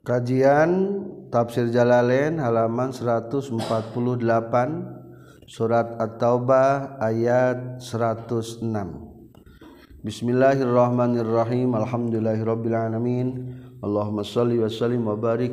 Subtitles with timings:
[0.00, 0.96] Kajian
[1.28, 3.52] Tafsir Jalalain halaman 148
[5.44, 8.64] Surat At-Taubah ayat 106
[10.00, 11.76] Bismillahirrahmanirrahim.
[11.76, 13.52] Alhamdulillahirabbil alamin.
[13.84, 15.52] Allahumma shalli wa sallim wa barik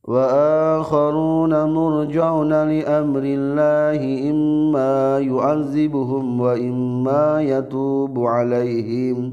[0.04, 9.32] وآخرون مرجعون لأمر الله إما يعذبهم وإما يتوب عليهم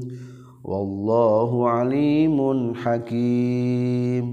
[0.63, 2.37] والله عليم
[2.79, 4.25] حكيم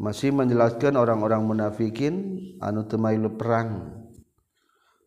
[0.00, 3.93] masih menjelaskan orang-orang munafikin anu temailu perang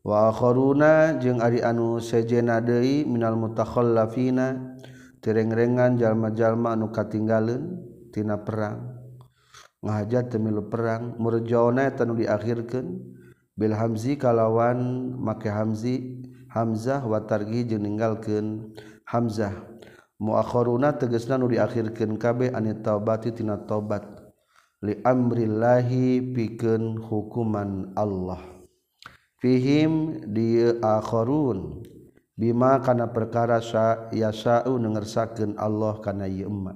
[0.09, 4.81] wakhoruna jeung ari anu sejena deui minal mutakhallafina
[5.21, 8.97] tirengrengan jalma-jalma anu katinggaleun tina perang.
[9.85, 13.21] Ngahajat temilu perang murjauna tanu diakhirkeun.
[13.59, 18.73] Bil hamzi kalawan make hamzi hamzah wa targi jeung ninggalkeun
[19.05, 19.53] hamzah.
[20.19, 24.07] Muakhiruna tegasna nu diakhirkeun kabeh anit taubati tina taubat.
[24.83, 28.58] Li amrillahi pikeun hukuman Allah.
[29.39, 31.83] fihim di akharun
[32.39, 36.75] bima kana perkara sa yasau nengersakeun Allah kana ieu emma.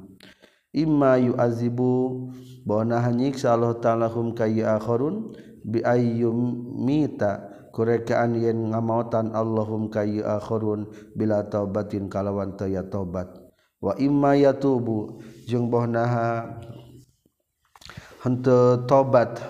[0.72, 2.32] Imma yuazibu
[2.64, 6.38] bona hanyiksa Allah ta'ala hum ka akharun bi ayyum
[6.82, 7.52] mita.
[7.72, 13.32] Kurekaan yen ngamautan Allahum ka akharun bila taubatin kalawan taya taubat.
[13.80, 16.60] Wa imma yatubu jeung bohnaha
[18.20, 19.40] henteu tobat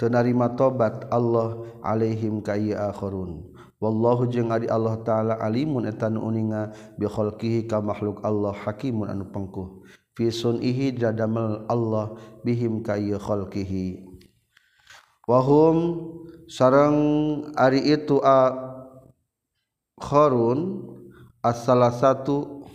[0.00, 7.84] tenarima tobat Allah alaihim kayakhurun wallahu jeung ari Allah taala alimun etan uninga biholkihi ka
[7.84, 9.84] makhluk Allah hakimun anu pengkuh.
[10.16, 12.12] Fi sunihi dadamel Allah
[12.44, 14.04] bihim kayakhulkihi
[15.24, 15.76] wahum
[16.50, 16.98] sareng
[17.54, 18.52] ari itu a
[19.96, 20.82] khorun
[21.40, 22.66] as-salah satu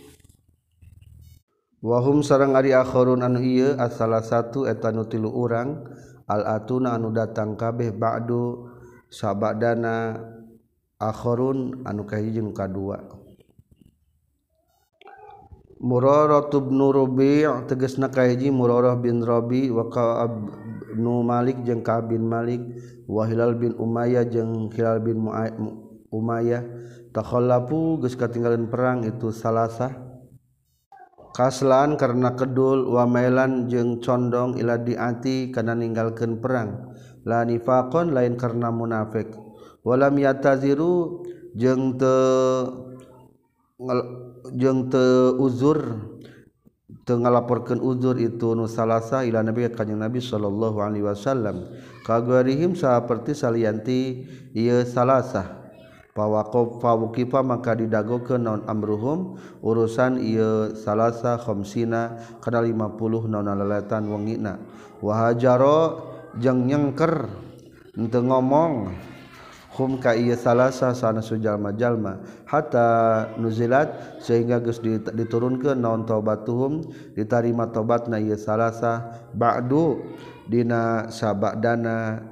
[1.84, 5.86] wahum sareng ari akhorun anu ieu as-salah satu eta nu tilu urang.
[6.26, 8.70] al-atuna anu datang kabeh ba'du
[9.10, 10.18] sabadana
[10.98, 13.02] akhirun anu kahiji nu kadua.
[15.76, 20.48] Murarah bin Rabi' tegasna kahiji Murarah bin Rabi wa Ka'ab
[20.96, 22.64] bin Malik jeung Ka'ab bin Malik
[23.04, 25.28] wa Hilal bin Umayyah jeung Hilal bin
[26.08, 26.64] Umayyah.
[27.12, 30.05] Takhallafu geus katinggalan perang itu salasah
[31.36, 36.96] kaslan karena kedul wamailan jeung condong ila diati karena meninggalkan perang.
[37.28, 39.36] La lanifakon lain karena munafik.
[39.84, 41.20] Walam yataziru
[41.52, 42.16] jeung te
[44.56, 45.04] jeung te
[45.36, 46.08] uzur
[47.04, 51.68] teu ngalaporkeun uzur itu nu salasa ila nabi kanjeng nabi sallallahu alaihi wasallam.
[52.08, 54.24] Kagarihim saperti salianti
[54.56, 55.65] ieu salasah.
[56.16, 59.36] pawako fawukifa maka didago ke non amruhum?
[59.60, 64.56] Urusan ia salasa khomsina kana 50 non lalatan wengina
[65.04, 66.08] wahajaro
[66.40, 67.28] jeung nyengker
[67.92, 68.88] henteu ngomong
[69.76, 72.16] hum ka ieu salasa sana sujalma-jalma.
[72.48, 72.88] Hatta
[73.36, 79.04] nuzilat sehingga geus diturunkeun naon taubatuhum ditarima tobatna ieu salasa.
[79.36, 80.00] Ba'du
[80.48, 82.24] dina sabadana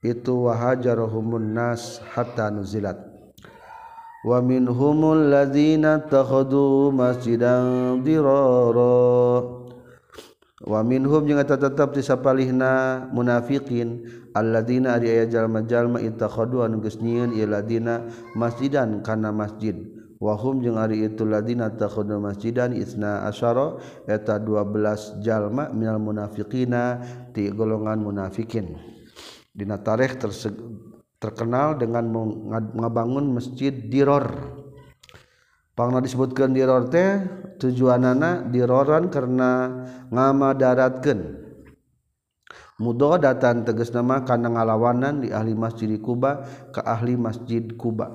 [0.00, 2.96] itu wahajarohumun nas hatta nuzilat.
[4.20, 9.40] Wa minhumul ladzina takhadu masjidan dirara.
[10.60, 14.04] Wa minhum jeung eta tetep di sapalihna munafiqin
[14.36, 18.04] alladzina ari aya jalma-jalma ittakhadu anu geus nyieun ieu ladina
[18.36, 19.72] masjidan kana masjid.
[20.20, 27.00] Wa hum jeung ari itu ladina takhadu masjidan isna asyara eta 12 jalma minal munafiqina
[27.32, 28.89] ti golongan munafikin.
[29.50, 30.16] Dina tarikh
[31.20, 32.08] terkenal dengan
[32.74, 34.56] ngabangun masjid diror.
[35.76, 37.24] Pangna disebutkeun diror teh
[37.56, 39.70] tujuanana diroran karena
[40.12, 41.50] ngama daratkeun
[42.80, 48.08] mudodatan tegas nama karena ngalawanan di ahli masjid Kuba ke ahli masjid Kuba.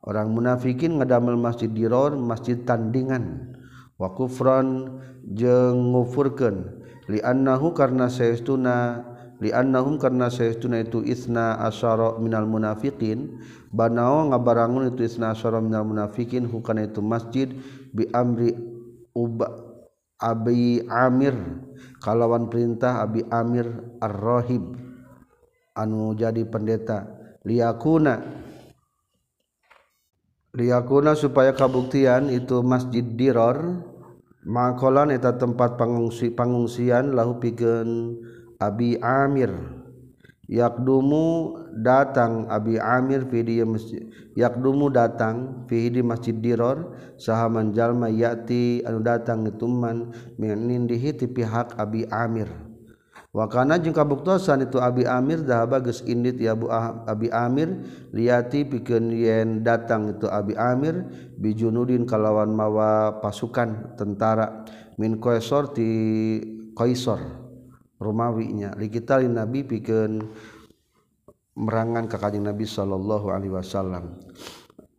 [0.00, 3.52] Orang munafikin ngedamel masjid diror masjid tandingan.
[4.00, 6.84] Wa kufran jeung ngufurkeun.
[7.12, 9.04] Li annahu karena saestuna
[9.36, 13.40] liannahum karena saytuna itu isna asyara minal munafiqin.
[13.72, 17.52] Banao ngabarangun itu isna asyara minal munafiqin hukana itu masjid
[17.92, 18.56] bi amri
[19.12, 19.52] uba
[20.16, 21.36] abi amir.
[22.00, 23.68] Kalawan perintah abi amir
[24.00, 24.76] ar-rahib.
[25.76, 27.04] Anu jadi pendeta.
[27.44, 28.24] Liyakuna.
[30.56, 33.84] Liyakuna supaya kabuktian itu masjid diror.
[34.46, 38.14] Makolan eta tempat pangungsi pangungsian lahu pikeun
[38.56, 39.52] Abi Amir.
[40.46, 44.06] Yakdumu datang Abi Amir fi masjid
[44.38, 46.94] yakdumu datang fi di masjid Diror.
[47.18, 52.46] Sahaman jalma yati anu datang ituman min ti pihak Abi Amir.
[53.34, 57.82] Wa kana jeung kabuktosan itu Abi Amir dahaba geus indit ya Abu ah- Abi Amir.
[58.14, 64.62] Liati pikeun yen datang itu Abi Amir bijunudin kalawan mawa pasukan tentara.
[64.96, 65.90] Min qaisor ti
[66.72, 67.45] qaisor
[67.96, 70.20] Romawi nya likitalin Nabi pikeun
[71.56, 74.20] merangan ka kanjing Nabi sallallahu alaihi wasallam.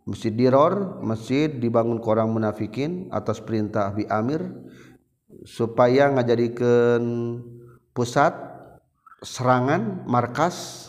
[0.08, 4.42] Masjid Diror masjid dibangun ku orang munafikin atas perintah Abi Amir
[5.46, 7.04] supaya ngajadikeun
[7.94, 8.34] pusat
[9.22, 10.88] serangan markas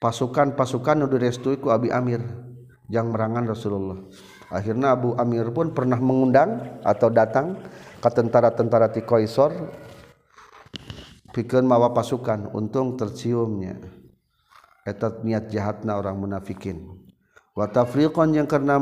[0.00, 2.24] pasukan-pasukan udah restuiku Abi Amir
[2.90, 4.00] yang merangan Rasulullah.
[4.50, 7.54] Akhirnya Abu Amir pun pernah mengundang atau datang
[8.02, 9.54] ke tentara-tentara ti Qaisar
[11.32, 13.78] pikeun mawa pasukan untung terciumnya.
[14.86, 17.00] Eta niat jahatna orang munafikin.
[17.54, 18.78] Wa tafriqan yang karena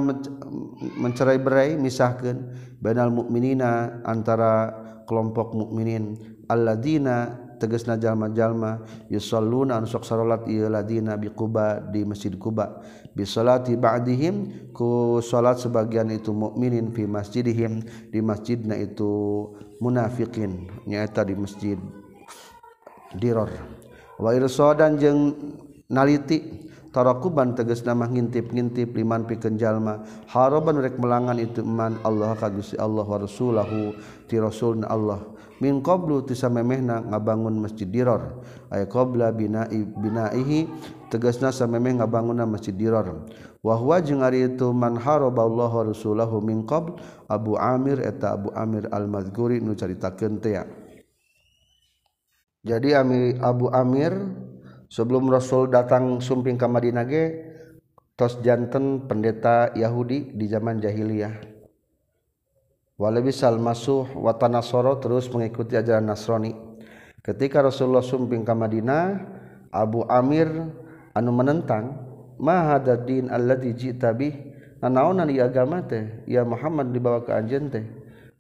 [1.01, 4.71] mencerai berai misahkeun bainal mukminina antara
[5.09, 6.15] kelompok mukminin
[6.47, 12.79] alladzina tegasna jalma-jalma yusalluna anu sok salat ieu ladina bi Quba di Masjid Quba.
[13.11, 17.83] Bi salati ba'dihim ku salat sebagian itu mukminin fi masjidihim
[18.15, 19.11] di masjidna itu
[19.83, 20.71] munafikin.
[20.87, 21.75] Nyaeta di masjid
[23.17, 23.49] diror.
[24.19, 25.33] Wa irsodan jeung
[25.89, 32.51] naliti tarakuban tegas nama ngintip-ngintip liman pikeun jalma haraban rek melangan itu man Allah ka
[32.51, 33.95] Gusti Allah wa rasulahu
[34.27, 35.23] ti rasulna Allah.
[35.59, 38.43] Min qablu ti samemehna ngabangun masjid diror.
[38.71, 40.71] Ay qabla bina'i bina'ihi
[41.11, 43.27] tegasna samemeh ngabangunna masjid diror.
[43.59, 46.95] Wa huwa jeung ari itu man haraba Allah wa rasulahu min qabl
[47.27, 50.63] Abu Amir eta Abu Amir al-Mazkuri nu caritakeun teh
[52.67, 53.03] jadi
[53.39, 54.15] Abu Amir
[54.91, 57.25] sebelum Rasul datang sumping ka Madinah ge
[58.19, 61.59] tos janten pendeta Yahudi di zaman jahiliyah
[62.99, 63.23] Wal
[63.63, 66.51] masuh watanasoro terus mengikuti ajaran Nasrani.
[67.23, 69.23] Ketika Rasulullah sumping ke Madinah,
[69.71, 70.51] Abu Amir
[71.15, 71.95] anu menentang,
[72.43, 74.35] ma hada din alladzi jita bih?
[74.83, 76.27] Nanaonan ieu agama teh?
[76.27, 77.87] Ya Muhammad dibawa ke anjeun teh.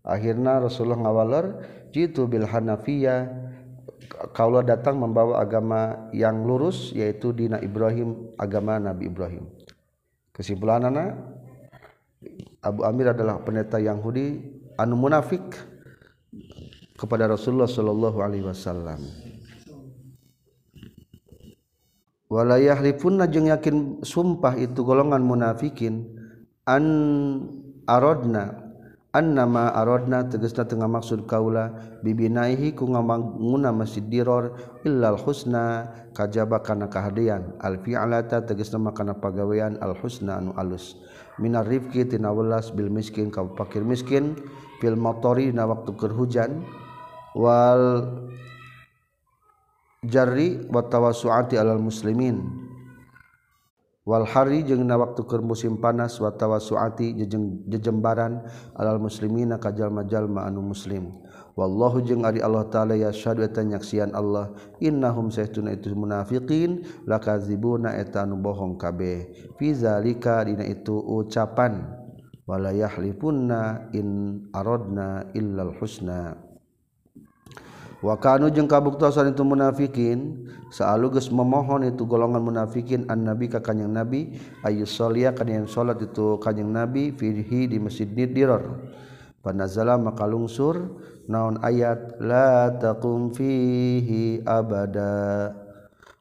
[0.02, 1.46] Akhirna Rasulullah ngawalor
[1.94, 3.47] jitu bil Hanafiyah
[4.34, 9.46] kaulah datang membawa agama yang lurus yaitu dina Ibrahim agama Nabi Ibrahim.
[10.34, 11.18] Kesimpulan anak
[12.62, 14.42] Abu Amir adalah pendeta Yahudi
[14.78, 15.42] anu munafik
[16.98, 18.98] kepada Rasulullah Shallallahu Alaihi Wasallam.
[22.28, 26.12] Walayahlifun jeung yakin sumpah itu golongan munafikin
[26.68, 26.84] an
[27.88, 28.67] arodna
[29.16, 31.72] nama arodna tegesna tengah maksud kaula
[32.04, 34.52] bibinaihi ku ngamanguna masjid diror
[34.84, 37.56] illal husna kajaba kana kahadian.
[37.64, 41.00] Al fi'alata tegesna makana pagawean al husna anu alus.
[41.40, 44.36] Minar rifqi tina welas bil miskin ka fakir miskin
[44.82, 46.66] fil matori na waktu keur hujan
[47.32, 48.12] wal
[50.04, 52.68] jarri wa tawassuati alal muslimin.
[54.08, 58.40] wal hari jeung na waktu keur musim panas wa suati jejeng jejembaran
[58.72, 61.12] alal muslimina ka jalma-jalma anu muslim.
[61.58, 64.54] Wallahu jeung ari Allah taala ya syahadu eta nyaksian Allah.
[64.80, 69.28] Innahum saytuna itu munafiqin lakazibuna eta anu bohong kabeh.
[69.60, 71.82] Fi zalika dina itu ucapan
[72.48, 76.38] wala yahlifunna in aradna illal husna.
[77.98, 83.88] Wa kanu jeung kabuktosan itu munafiqin saaluges memohon itu golongan munafikin an nabi ka kanjing
[83.88, 88.88] nabi ayu sholia kan yang salat itu kanjing nabi fihi di masjid nidiror
[89.40, 95.54] panazala maka lungsur naon ayat la taqum fihi abada.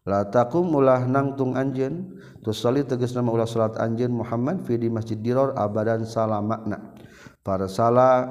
[0.07, 2.19] La taqum ulah nangtung anjeun.
[2.39, 6.95] Tu soli tegas nama ulah salat anjeun Muhammad fi di masjid Diror abadan salamakna
[7.43, 8.23] para salah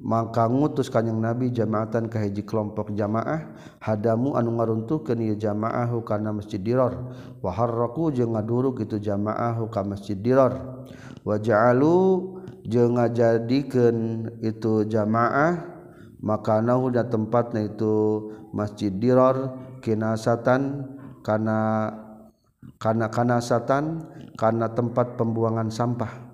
[0.00, 3.52] maka ngutus kanyang nabi jamaatan ka hiji kelompok jamaah
[3.84, 7.12] hadamu anu ngaruntuh ke nieu jamaahu kana masjid diror
[7.44, 10.56] wa harraku jeung ngaduruk itu jamaahu ka masjid diror
[11.20, 12.32] wa ja'alu
[12.64, 13.98] jeung ngajadikeun
[14.40, 15.68] itu jamaah
[16.24, 19.52] makanahu da tempatna itu masjid diror
[19.84, 20.88] kinasatan
[21.20, 21.92] kana
[22.80, 24.08] kana kanasatan
[24.40, 26.29] kana tempat pembuangan sampah.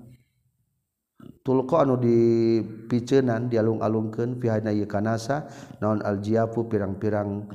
[1.47, 5.47] tulqa anu dipicenan dialung-alungkeun fi hayna kanasa
[5.79, 7.47] naon aljiapu pirang-pirang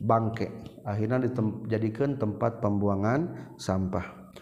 [0.00, 0.48] bangke.
[0.88, 4.32] Akhirnya dijadikan tempat pembuangan sampah.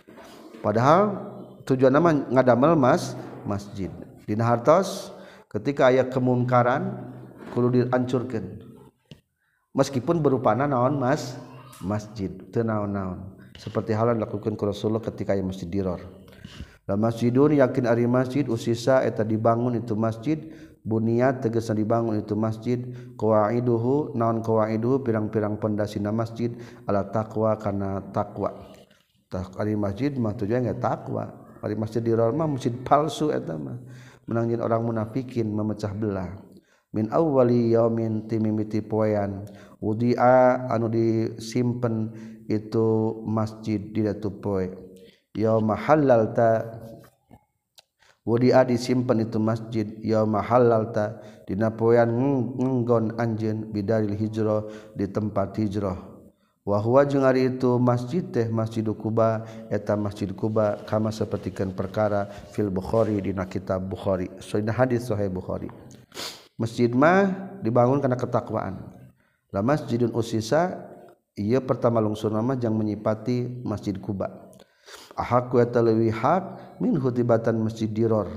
[0.62, 1.18] Padahal
[1.66, 3.90] tujuan nama ngadamel mas masjid.
[4.22, 5.10] Dina hartos
[5.50, 7.10] ketika ayat kemungkaran
[7.50, 8.62] kudu dihancurkan
[9.74, 11.34] meskipun berupana naon mas
[11.82, 16.02] masjid tenaon-naon seperti hal yang dilakukan Rasulullah ketika ayat masjid diror.
[16.86, 20.38] la masjidun yakin ari masjid usisa eta dibangun itu masjid
[20.86, 22.78] buniat tegesa dibangun itu masjid
[23.18, 26.54] qawaiduhu naon qawaiduhu pirang-pirang pondasina masjid
[26.86, 28.54] ala taqwa kana takwa
[29.26, 33.78] tak ari masjid mah tujuan nya takwa ari masjid di mah masjid palsu eta mah.
[34.26, 36.34] Menangin orang munafikin memecah belah.
[36.90, 39.46] Min awwali yaumin timimiti poean
[39.82, 42.10] wudi'a anu disimpen
[42.46, 44.85] itu masjid di datu poe
[45.36, 46.64] yauma halalta
[48.26, 49.86] wudi'a disimpen itu masjid.
[50.00, 54.66] Yauma halalta dina poean ngenggon anjeun bidaril hijrah
[54.96, 56.16] di tempat hijrah.
[56.66, 62.74] Wahwa jeung hari itu masjid teh masjid Kuba eta masjid Kuba kama sepertikan perkara fil
[62.74, 64.26] Bukhari dina kitab Bukhari.
[64.42, 65.70] Soina hadis sahih Bukhari.
[66.58, 68.82] Masjid mah dibangun karena ketakwaan.
[69.54, 70.90] La masjidun usisa
[71.38, 74.45] ia pertama lungsur nama jang menyipati masjid Kuba
[75.18, 76.44] ahakkuwihak
[76.82, 78.28] min hutibatan masjid diror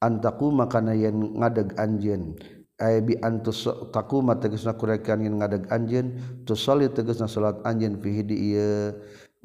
[0.00, 2.36] antaku makana yen ngadeg anjen
[2.76, 8.36] bi antus takuma tegesna kurekan yen ngadeg anjen tu solid tegesna salat anjen fihi di
[8.52, 8.92] ieu.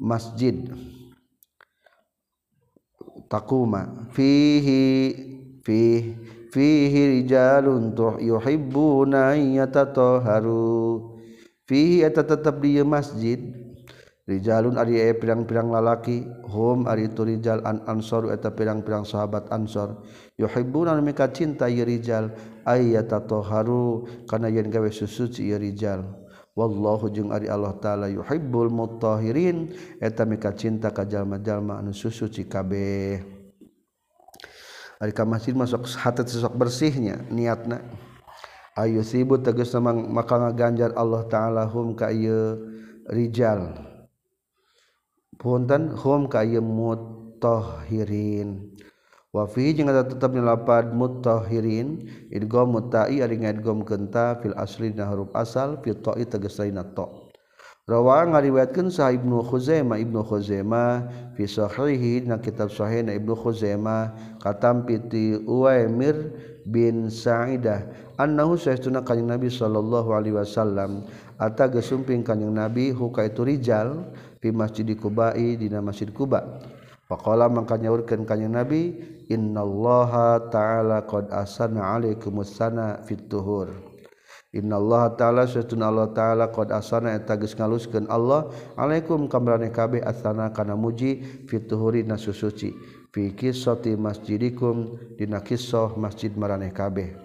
[0.02, 0.66] Masjid.
[3.30, 5.14] Takuma fihi
[5.62, 5.80] fi
[6.50, 11.06] fihi rijalun tuh yuhibbuna yatataharu.
[11.70, 13.38] Fihi eta tetep di masjid
[14.22, 20.06] Rijalun ari aya pirang-pirang lalaki hum ari itu rijal an ansor eta pirang-pirang sahabat ansor.
[20.38, 22.30] Yuhibbuna mika cinta ieu rijal
[22.62, 26.06] ayyata taharu kana yen gawe susuci ieu rijal.
[26.54, 33.26] Wallahu jeung ari Allah taala yuhibbul mutahhirin eta mika cinta ka jalma-jalma anu susuci kabeh.
[35.02, 37.82] Ari ka masjid masuk hati sesok bersihnya niatna.
[38.78, 42.70] Ayu sibut tegas memang maka ngaganjar Allah taala hum ka ieu
[43.10, 43.90] rijal.
[45.42, 48.62] punten hum ka ieu mutahhirin
[49.34, 55.34] wafi jeung eta tetep nyelapad mutahhirin idgham mutai ari ngadgham kenta fil asli na huruf
[55.34, 56.62] asal fi ta'i tegas
[56.94, 57.06] ta
[57.82, 59.98] Rawa ngariwayatkeun sa Ibnu Khuzaimah.
[59.98, 60.90] Ibnu Khuzaimah
[61.34, 66.30] fi sahihi na kitab sahih na Ibnu Khuzaimah katam piti Uwaimir
[66.62, 67.90] bin Sa'idah.
[68.22, 71.10] Annahu saestuna kanjing Nabi sallallahu alaihi wasallam
[71.42, 76.58] ata gesumping kanjing Nabi hukaitu rijal fi masjid kubai dina masjid kuba
[77.06, 78.98] faqala mangka nyaurkeun kanjing nabi
[79.30, 83.70] innallaha ta'ala qad asana alaikumus sana fit tuhur.
[84.52, 90.52] Innallaha ta'ala satuna Allah ta'ala qad asana eta geus ngaluskeun Allah alaikum kamrane kabeh asana
[90.52, 92.74] kana muji fit tuhuri nasusuci
[93.14, 97.16] fi qissati masjidikum dina kisah masjid maraneh kabeh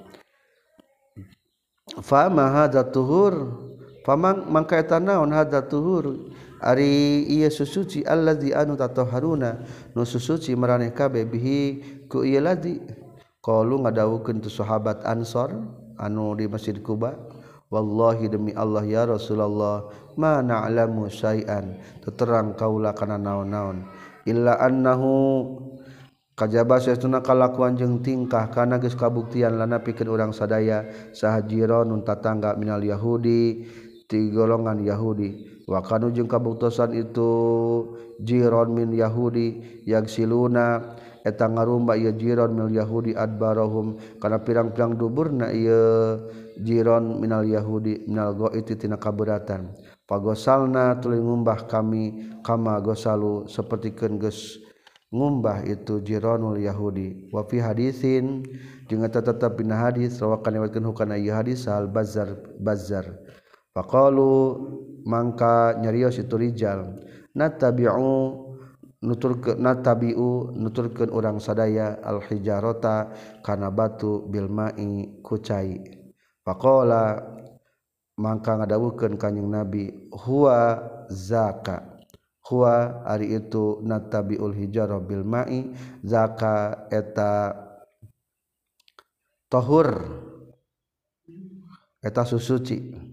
[1.99, 3.65] fa ma hadza tuhur?
[4.07, 9.61] Famang mangka eta naon hadza tuhur Ari ia susuci Allah di anu tato Haruna
[9.93, 11.59] nu susuci meraneh kabe bihi
[12.09, 12.81] ku iya ladi
[13.45, 15.53] kalau ngadawukeun tu sahabat Ansor
[16.01, 17.13] anu di Masjid Kuba
[17.69, 19.87] wallahi demi Allah ya Rasulullah
[20.17, 21.77] ma na'lamu syai'an.
[22.01, 23.85] Teterang kaula kana naon-naon.
[24.27, 25.45] Illa annahu
[26.35, 30.83] kajaba saestuna kalakuan jeung tingkah kana geus kabuktian lana pikeun urang sadaya
[31.13, 33.67] sahajira nun tatangga minal yahudi
[34.09, 35.56] ti golongan yahudi.
[35.67, 37.31] wakanu jeung kabuktosan itu
[38.23, 40.95] jiron min Yahudi yang siluna
[41.27, 46.23] etang ngarumba ieu jiron mil Yahudi adbarahum kana pirang-pirang duburna ieu
[46.63, 49.75] jiron minal Yahudi minal goiti tina kaberatan
[50.07, 54.63] pagosalna tuluy ngumbah kami kama gosalu sapertikeun geus
[55.11, 57.31] ngumbah itu jironul Yahudi.
[57.31, 58.43] Wa fi hadisin
[58.87, 63.07] jeung eta tetep dina hadis rawakan lewatkeun hukana ieu hadis al bazar bazar
[63.77, 64.33] Faqalu
[65.05, 66.97] mangka nyarios itu rijal.
[67.37, 68.09] Natabi'u
[69.05, 73.13] nuturkeun natabi'u nuturkeun urang sadaya al hijarata
[73.45, 75.77] kana batu bil ma'i kucai.
[76.41, 77.21] Faqala
[78.17, 80.81] mangka ngadawukeun kanjing nabi huwa
[81.13, 82.01] zaka.
[82.49, 85.69] Huwa ari itu natabi'ul hijarah bil ma'i.
[86.01, 87.53] Zaka eta
[89.53, 90.01] tahur
[92.01, 93.07] eta susuci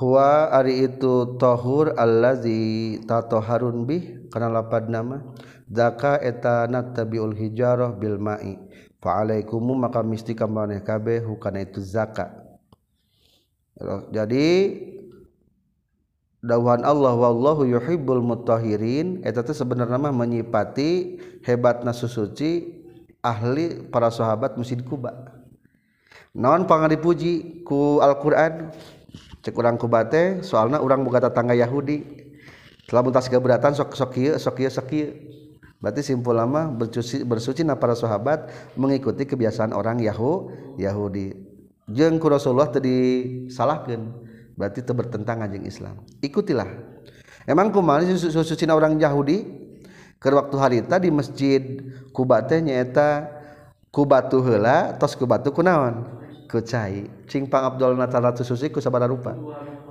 [0.00, 5.20] Ari itu thohur Allahzi tato Harun bih karena lapad nama
[5.68, 8.40] zaka etanat tabiul hijarah Bilma
[9.04, 12.32] faalaikumu maka mistika maneh kabeh karena itu zakat
[14.08, 14.48] jadi
[16.40, 22.80] dawan Allah wallahu yuhibbul mutahhirin eta teh sebenarnya mah menyipati hebatna susuci
[23.20, 25.12] ahli para sahabat Masjid Kuba.
[26.32, 28.72] Naon pangadipuji ku Al-Qur'an?
[29.40, 32.28] cek orang kubate soalnya orang buka tetangga Yahudi.
[32.88, 35.08] Telah muntas keberatan sok sok kieu sok kieu sok kieu
[35.80, 41.32] berarti simpul lama bersuci bersuci na para sahabat mengikuti kebiasaan orang Yahu Yahudi.
[41.88, 44.02] Jeung ku Rasulullah teu disalahkeun
[44.58, 46.04] berarti itu bertentangan dengan Islam.
[46.20, 46.68] Ikutilah.
[47.48, 49.68] Emang kumaha suci orang Yahudi?
[50.20, 51.80] Ke waktu harita di masjid
[52.12, 53.16] kubate teh
[53.90, 56.19] Kubatu hela tos Kubatu kunaon
[56.50, 57.06] kucai.
[57.30, 59.38] Cingpang Abdul Natala susuci ku sabara rupa.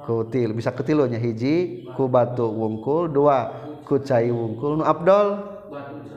[0.03, 3.07] Kutil bisa ketilunya hiji kubatu wungkul.
[3.07, 3.47] Dua
[3.87, 4.79] kucai wungkul.
[4.79, 5.39] Nu Abdul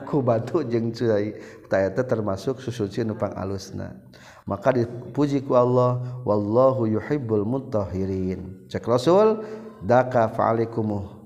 [0.03, 1.39] kubatu jeung cai
[1.73, 3.97] eta termasuk susuci nupang alusna.
[4.45, 8.67] Maka dipujiku Allah wallahu yuhibbul mutahhirin.
[8.67, 9.41] Cek Rasul
[9.81, 11.23] daka fa'alikumu.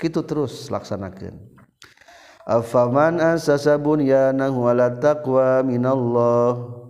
[0.00, 1.54] Kitu terus laksanakeun.
[2.44, 6.83] Afaman asasa bunyanahu ala taqwa minallah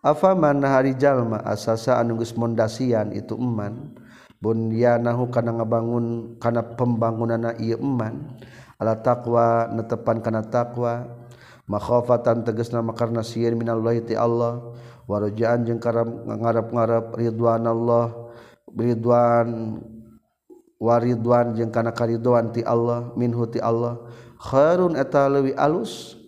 [0.00, 3.92] afaman hari jalma asasa anu geus mondasian itu eman
[4.40, 8.40] bunyanahu kana ngabangun kana pembangunanna ieu eman
[8.80, 11.04] ala taqwa netepan kana taqwa
[11.68, 14.72] makhafatan tegasna makarna sieun minallahi ti Allah
[15.04, 18.32] warajaan jeung ngarep-ngarep ridwan Allah
[18.72, 19.78] ridwan
[20.80, 24.00] waridwan jeung kana karidoan ti Allah minhu ti Allah
[24.40, 26.19] khairun eta leuwih alus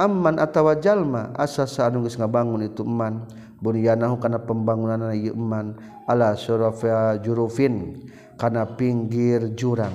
[0.00, 3.28] amman atawa jalma asasa anu geus ngabangun itu man
[3.60, 5.76] bunyanahu kana pembangunan ieu man
[6.08, 8.08] ala syurafa jurufin
[8.40, 9.92] kana pinggir jurang.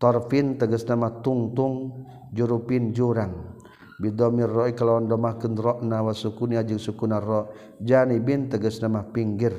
[0.00, 3.56] Torfin tegas nama tungtung jurupin jurang.
[4.00, 7.52] Bidomir ro'i kalawan domah kendrokna wa sukuni ajeng sukuna ro.
[7.84, 9.52] Janibin tegas nama pinggir.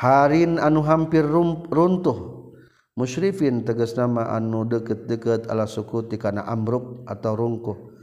[0.00, 2.48] Harin anu hampir runtuh.
[2.96, 7.93] Musyrifin tegas nama anu deket-deket ala suku tikana amruk atau rungkuh.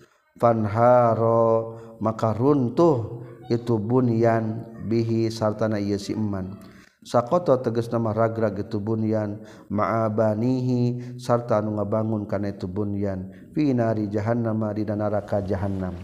[0.41, 3.21] fanharo maka runtuh
[3.54, 6.58] itu bunyan bihi sartana ieu si eman.
[7.01, 9.41] Sakoto tegas nama ragra itu bunyan
[9.73, 13.30] ma'abanihi sarta anu ngabangun kana itu bunyan.
[13.54, 15.97] Fi nari jahannam di neraka jahannam.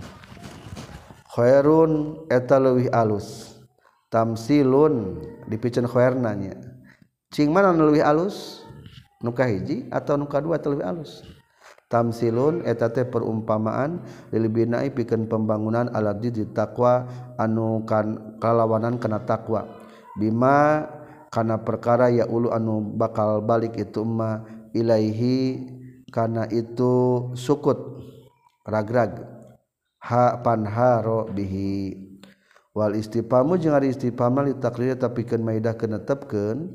[1.34, 3.58] Khairun eta leuwih alus.
[4.10, 6.58] Tamsilun dipiceun khairna nya.
[7.30, 8.66] Cing mana nu leuwih alus?
[9.22, 11.22] Nu hiji atau nu kadua teu leuwih alus?
[11.88, 17.08] tamsilun etate perumpamaan lilibinai pikeun pembangunan alat di takwa
[17.40, 19.68] anu kan kalawanan kana takwa
[20.20, 20.84] bima
[21.32, 24.44] kana perkara ya ulu anu bakal balik itu ma
[24.76, 25.64] ilaihi
[26.12, 27.98] kana itu sukut
[28.68, 29.24] ragrag.
[30.04, 32.06] Ha panharo bihi.
[32.78, 36.70] Wal istifamu jeung ari istifama li taqrir tapikeun maidah kenetepkeun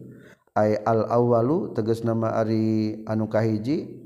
[0.58, 4.01] ay al awalu tegas nama ari anu kahiji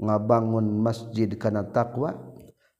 [0.00, 2.16] ngabangun masjid kana takwa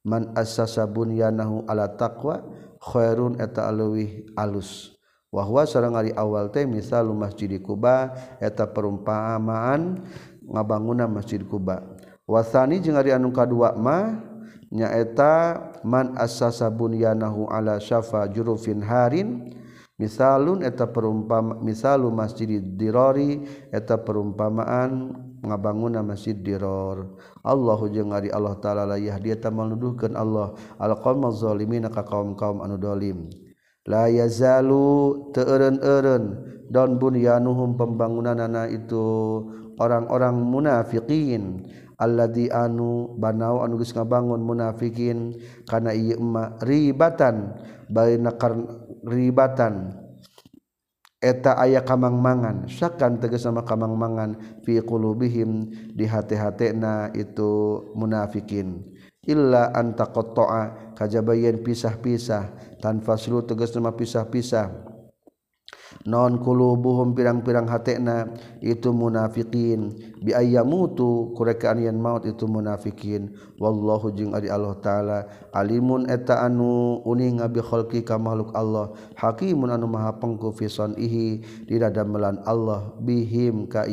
[0.01, 2.41] man asasa bunyanahu ala takwa
[2.81, 4.97] khairun eta aleuwih alus.
[5.31, 8.11] Wahwa sareng ari awal teh misal masjid Kuba
[8.43, 10.03] eta perumpamaan
[10.43, 11.79] ngabanguna masjid Kuba
[12.27, 14.19] wasani jeung ari anu kadua mah
[14.67, 19.55] nyaeta man asasa bunyanahu ala syafa jurufin harin
[19.99, 28.53] misalun eta perumpama misalu masjid dirori eta perumpamaan ngabangun masjid diror Allahu jeung ari Allah
[28.61, 30.53] taala la yahdi ta manuduhkeun Allah.
[30.77, 33.33] Alqaumaz zalimin ka kaum-kaum anu dolim.
[33.89, 36.37] La yazalu teureun-eureun
[36.69, 39.01] dan bunyanuhum pembangunanana itu
[39.81, 41.65] orang-orang munafiqin.
[41.97, 45.37] Alladzi anu banau anu geus ngabangun munafikin
[45.69, 47.57] kana ieu emak ribatan
[47.89, 48.33] baina
[49.05, 50.00] ribatan.
[51.21, 54.33] eta aya kamang mangan syakan tegas nama kamang mangan
[54.65, 58.81] fi qulubihim di hati-hati na itu munafikin.
[59.21, 62.73] Illa anta kotoa kajabayan pisah-pisah.
[62.81, 64.90] Tanfa sulu tegas nama pisah-pisah.
[66.07, 68.31] nonkulubuhum pirang-pirang hatna
[68.63, 69.93] itu munafikin.
[70.21, 73.33] Biaya mutu kurekaan yang maut itu munafikin.
[73.57, 75.19] Wallahu jing ari Allah taala.
[75.53, 77.61] Alimun eta anu uning ngabi
[78.05, 78.93] ka makhluk Allah.
[79.17, 83.85] Hakimun anu maha pengku fison ihi di damelan Allah bihim ka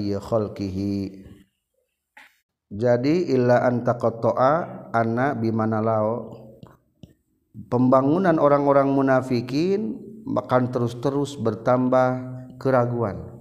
[2.68, 6.36] jadi ilaan takotoa anak bimana lao.
[7.72, 12.08] Pembangunan orang-orang munafikin makan terus-terus bertambah
[12.60, 13.40] keraguan.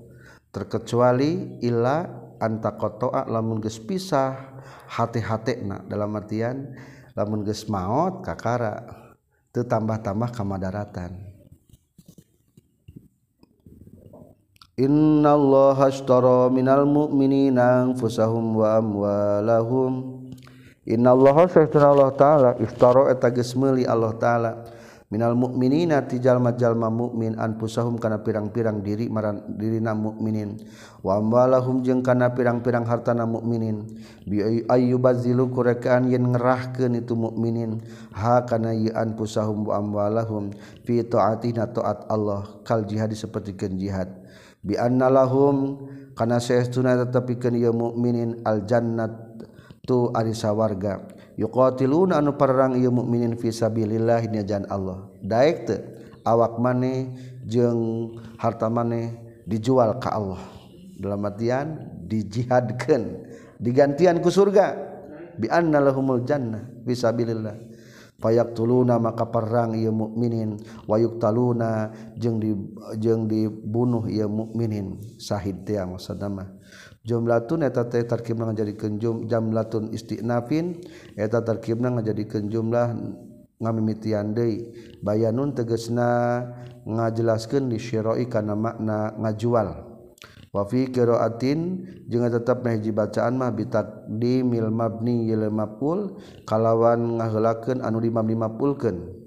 [0.56, 2.08] Terkecuali ila
[2.40, 4.56] antakotoa lamun geus pisah
[4.88, 6.72] hati-hati nak dalam artian
[7.14, 9.04] lamun geus maut kakara.
[9.52, 11.28] Teu tambah-tambah kamadaratan.
[14.78, 19.94] Innallah hastara minal mu'minina anfusahum wa amwalahum.
[20.86, 24.52] Innallah saestuna Allah taala istara eta geus Allah taala
[25.08, 30.60] Minal mukminina tijallma-jalma mukmin anpusahum kana pirang-pirang diri maran dirina mukminin
[31.00, 33.88] wa amwalahum jeung kana pirang-pirang hartana mukminin
[34.28, 37.80] bi ayyubazilu kurekaan yen ngerahkeun itu mukminin
[38.12, 40.52] ha kana ieu anpusahum wa amwalahum
[40.84, 44.12] fi taatina taat Allah kal jihad sapertikeun jihad.
[44.60, 45.88] Bi annalahum
[46.20, 49.16] kana saestuna tetepikeun ieu mukminin al jannat
[49.88, 51.00] tu ari sawarga
[51.38, 55.00] yuqatiluna anu perang ieu mukminin fisabilillah dina jalan Allah.
[55.22, 55.80] Daek teu
[56.26, 57.14] awak maneh
[57.46, 59.14] jeung harta maneh
[59.46, 60.42] dijual ka Allah.
[60.98, 61.78] Dalam artian
[62.10, 63.04] dijihadkeun
[63.62, 64.90] digantian ku surga.
[65.38, 67.54] Bi anna lahumul jannah fisabilillah
[68.18, 70.58] fayaqtuluna maka perang ieu mukminin.
[70.90, 72.58] Wa yuqtaluna jeung di
[72.98, 74.98] jeung dibunuh ieu mukminin.
[75.22, 76.50] Sahid teh maksudna mah
[77.08, 80.84] jumlatun eta teh tarkibna ngajadikeun jum jamlatun istinafin
[81.16, 82.92] eta tarkibna ngajadikeun jumlah
[83.58, 84.76] ngamimitian deui.
[85.02, 86.44] Bayanun tegasna
[86.86, 89.88] ngajelaskeun di syira'i kana makna ngajual.
[90.52, 96.18] Wa fi qiraatin jeung tetep hiji bacaan mah bitaqdimil mabni lil maf'ul
[96.48, 99.26] kalawan ngaheulakeun anu di mabni maf'ulkeun.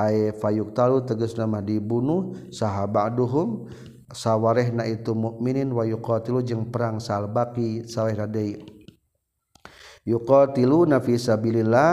[0.00, 3.68] Ay fayuqtalu tegasna mah dibunuh sahabaduhum
[4.10, 8.58] sawarehna itu mukminin wa yuqatilu jeung perang sal baqi saleh radai
[10.06, 11.92] yuqatiluna fi sabilillah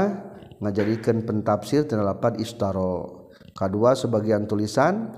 [0.58, 5.14] ngajadikeun pentafsir tina lapad istaro kadua sebagian tulisan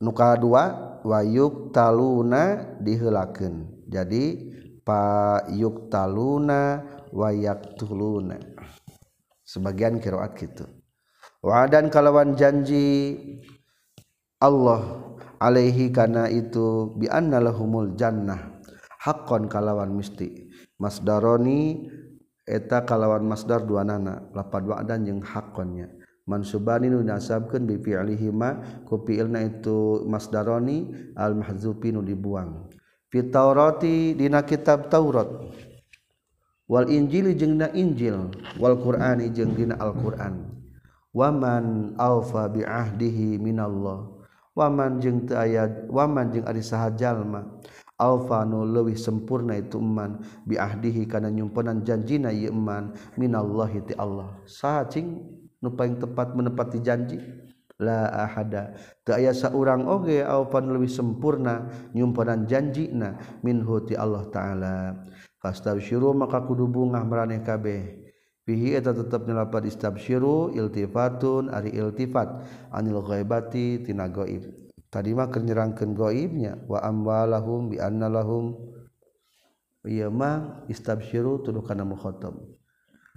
[0.00, 4.24] nu kadua wayuk taluna diheulakeun jadi
[4.84, 8.36] pa yuqtaluna wayak tuluna
[9.44, 10.68] sebagian kiroat gitu
[11.40, 13.16] wadan kalawan janji
[14.40, 18.60] Allah Alaihi kana itu biannalahumul jannah.
[19.02, 20.50] Hakon kalawan misti.
[20.80, 21.88] Masdaroni
[22.44, 25.88] eta kalawan masdar dua nana lapad wa'dan jeung hakonnya
[26.24, 32.68] mansubani nu nasabkeun bi fi'lihima ku fi'ilna itu masdaroni al mahzufi nu dibuang.
[33.12, 35.28] Fi taurati dina kitab taurat.
[36.64, 40.48] Wal injili jeung dina injil wal qur'ani jeung dina al qur'an
[41.12, 44.13] waman aufa bi ahdihi minallah.
[44.54, 47.42] waman jeung teu aya waman jeung ari saha jalma
[47.98, 54.34] alfanu leuwih sempurna itu iman bi ahdihi kana nyumpenan janjina ieu iman minallahi ti Allah.
[54.46, 55.22] Saha cing
[55.62, 57.18] nu paling tepat menepati janji?
[57.74, 58.78] La ahada.
[59.02, 64.76] Teu aya saurang oge alfan leuwih sempurna nyumpenan janjina minhu ti Allah taala.
[65.42, 68.03] Fastabsyiru maka kudu bungah maraneh kabeh.
[68.44, 74.44] Pihi tetap nyelapat istabsyiru iltifatun ari iltifat anil ghaibati tina gaib
[74.92, 78.56] tadi mah nyerangkeun gaibnya wa amwalahum bi annalahum
[79.88, 82.36] ieu mah istabsyiru tuduh kana mukhatab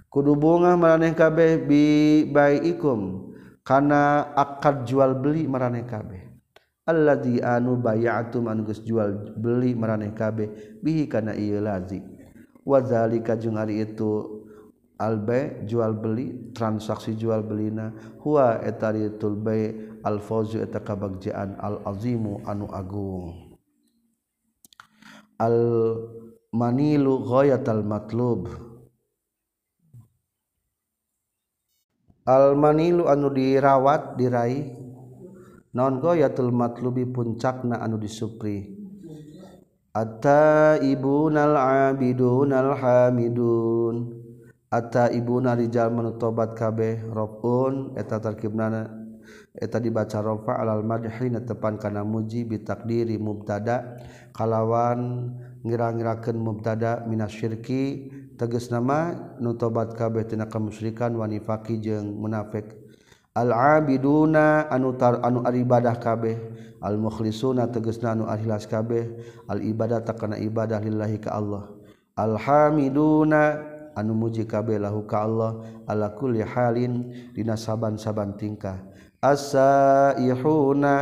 [0.08, 1.84] kudu bunga meraneh kabeh bi
[2.28, 3.28] baikum
[3.68, 6.24] kana akad jual beli meraneh kabeh.
[6.88, 12.00] Alladzi anu bay'atum anu geus jual beli meraneh kabeh bihi kana ieu lazi.
[12.64, 14.37] Wa zalika jeung ari itu
[14.98, 17.94] albe jual beli transaksi jual belina.
[18.20, 23.54] Huwa etaritul bay al fawzu eta kabagjaan al azimu anu agung.
[25.38, 25.58] Al
[26.50, 28.50] manilu ghayatal matlub.
[32.28, 34.76] Al manilu anu dirawat diraih
[35.72, 38.74] non ghayatul matlubi puncakna anu disupri.
[39.94, 44.27] Atta ibunal abidunal hamidun.
[44.68, 48.84] atta ibuna rijal menutobat kabeh rofun eta tarkibna
[49.56, 51.08] eta dibaca rofa alal madhi
[51.42, 53.96] tepan kana muji bitakdiri mubtada
[54.36, 55.32] kalawan
[55.64, 62.70] ngira-ngirakeun mubtada minasyirki tegas nama nutobat kabeh tina kamusyrikan wa nifaqi jeung munafik.
[63.34, 66.38] Al abiduna anu tar anu ibadah kabeh
[66.82, 69.10] al mukhlisuna tegasna anu ikhlas kabeh
[69.50, 71.66] al ibadah takana ibadah lillahi ka Allah.
[72.14, 75.58] Al hamiduna anu muji kabeh lahu ka Allah
[75.90, 78.78] ala kulli halin dina saban-saban tingkah.
[79.18, 80.94] Asaihuna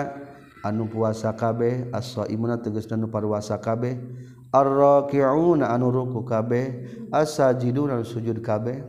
[0.65, 1.93] anu puasa kabeh.
[1.93, 4.01] As-saimuna tegasna anu parwasa kabeh.
[4.49, 6.89] Ar-raki'una anu ruku kabeh.
[7.13, 8.81] As-sajiduna anu sujud kabeh.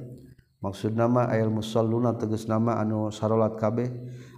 [0.64, 3.92] Maksud nama ayal musalluna tegas nama anu sarolat kabeh.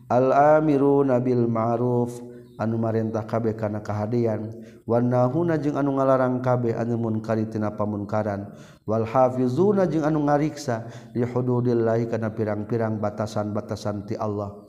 [0.09, 2.17] Al-amiruna bil ma'ruf.
[2.59, 4.51] anu marintah kabeh kana kahadian
[4.83, 8.51] wanahuna jeung anu ngalarang kabeh anu munkaritina pamunkaran
[8.83, 14.67] wal hafizuna jeung anu ngariksa li hududillahi kana pirang-pirang batasan-batasan ti Allah.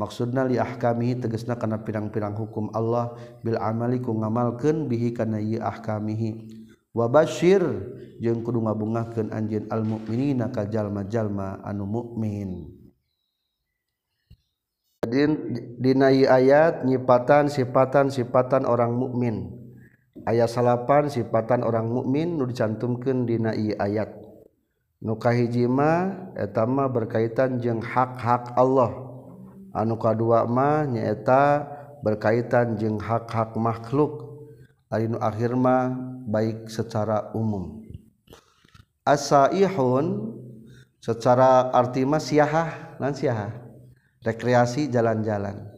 [0.00, 3.12] Maksudna li ahkami tegasna kana pirang-pirang hukum Allah
[3.44, 6.60] bil amali ku ngamalkeun bihi kana ieu ahkamihi.
[6.96, 7.60] Wa basyir
[8.16, 12.79] jeung kudu ngabungahkeun anjeun al mukminina ka jalma-jalma anu mukmin
[15.82, 19.50] dinai ayat nyipatan sifatan sifatan orang mukmin.
[20.24, 24.14] Ayat salapan sifatan orang mukmin nu dicantumkan dinai ayat.
[25.00, 28.92] Nukahijima etama berkaitan jeung hak-hak Allah.
[29.72, 31.64] Anu kadua mah nyaeta
[32.04, 34.44] berkaitan jeung hak-hak makhluk.
[34.90, 35.94] Ari akhir mah
[36.26, 37.80] baik secara umum.
[39.06, 40.36] Asaihun
[41.00, 43.69] secara arti mah siahah lan siahah.
[44.24, 45.68] Rekreasi jalan-jalan.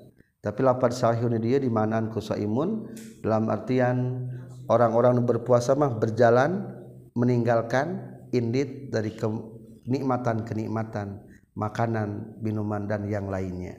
[0.42, 2.90] Tapi lapar sahihun dia di mana kusaimun
[3.22, 4.26] dalam artian
[4.66, 6.66] orang-orang berpuasa mah berjalan
[7.14, 8.02] meninggalkan
[8.35, 11.22] indit dari kenikmatan kenikmatan
[11.55, 13.78] makanan minuman dan yang lainnya.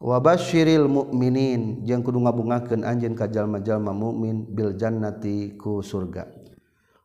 [0.00, 6.45] Wabashiril mukminin yang kudu ngabungakeun anjeun ka jalma-jalma mukmin bil jannati ku surga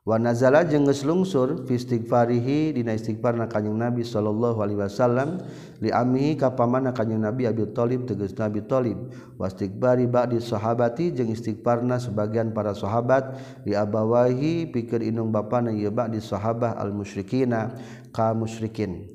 [0.01, 5.45] Wanazala jengges lungsur fistighfarihi dina istighfar na kanjeng Nabi sallallahu alaihi wasallam
[5.77, 8.97] li ami ka paman kanjeng Nabi Abi Thalib tegas Nabi Thalib.
[9.37, 16.17] Wastighfari ba'di sahabati jeung istighfarna sebagian para sahabat li abawahi pikeun indung bapana ieu ba'di
[16.17, 17.77] sahabah al musyrikina
[18.09, 19.05] ka musyrikin.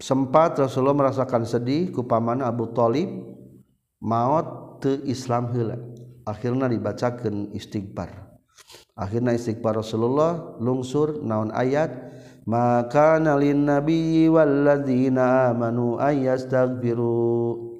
[0.00, 3.12] Sempat Rasulullah merasakan sedih ku paman Abu Thalib
[4.00, 5.76] maut teu Islam heula.
[6.24, 8.35] Akhirna dibacakeun istighfar.
[8.96, 11.92] akhirnya istighfar Rasulullah lungsur naon ayat?
[12.46, 17.75] Maka nalin nabi walladzina amanu ayastaghfiru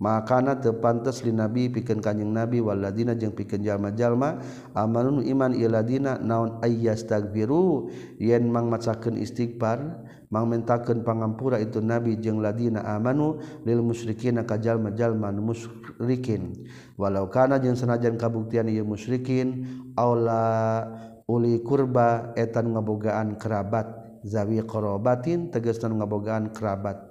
[0.00, 4.40] makana tepantes li nabi pikeun kanjing nabi waladina jeung pikeun jalma-jalma
[4.72, 10.00] amalun iman iladina naon ayyastaghfiru yen mang macakeun istighfar
[10.32, 16.54] mang mentakeun pangampura itu nabi jeung ladina amanu lil musyrikin ka jalma-jalma musyrikin.
[16.94, 19.66] Walau kana jeung sanajan kabuktian ieu musyrikin
[19.98, 20.86] aula
[21.26, 23.90] uli kurba etan ngabogaan kerabat
[24.22, 27.10] zawi qorobatin tegasna ngabogaan kerabat.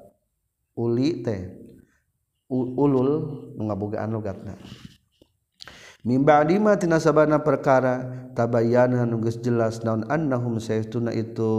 [0.80, 1.69] Uli teh.
[2.50, 3.10] ulul
[3.62, 4.58] ngabogaan logatna.
[6.02, 11.52] Mimba adima tina sabana perkara tabayana nunggus jelas naun annahum saytuna itu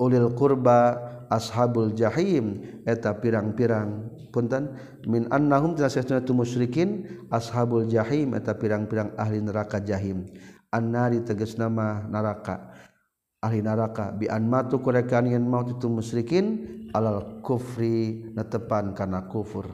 [0.00, 4.72] ulil kurba ashabul jahim eta pirang-pirang punten.
[5.04, 10.26] Min annahum tina saytuna tu musyrikin ashabul jahim eta pirang-pirang ahli neraka jahim.
[10.72, 12.71] Annari tegas nama neraka
[13.42, 14.14] ahli neraka.
[14.14, 16.62] Bi an matu kurekan yen maut itu musyrikin
[16.94, 19.66] alal kufri netepan kana kufur.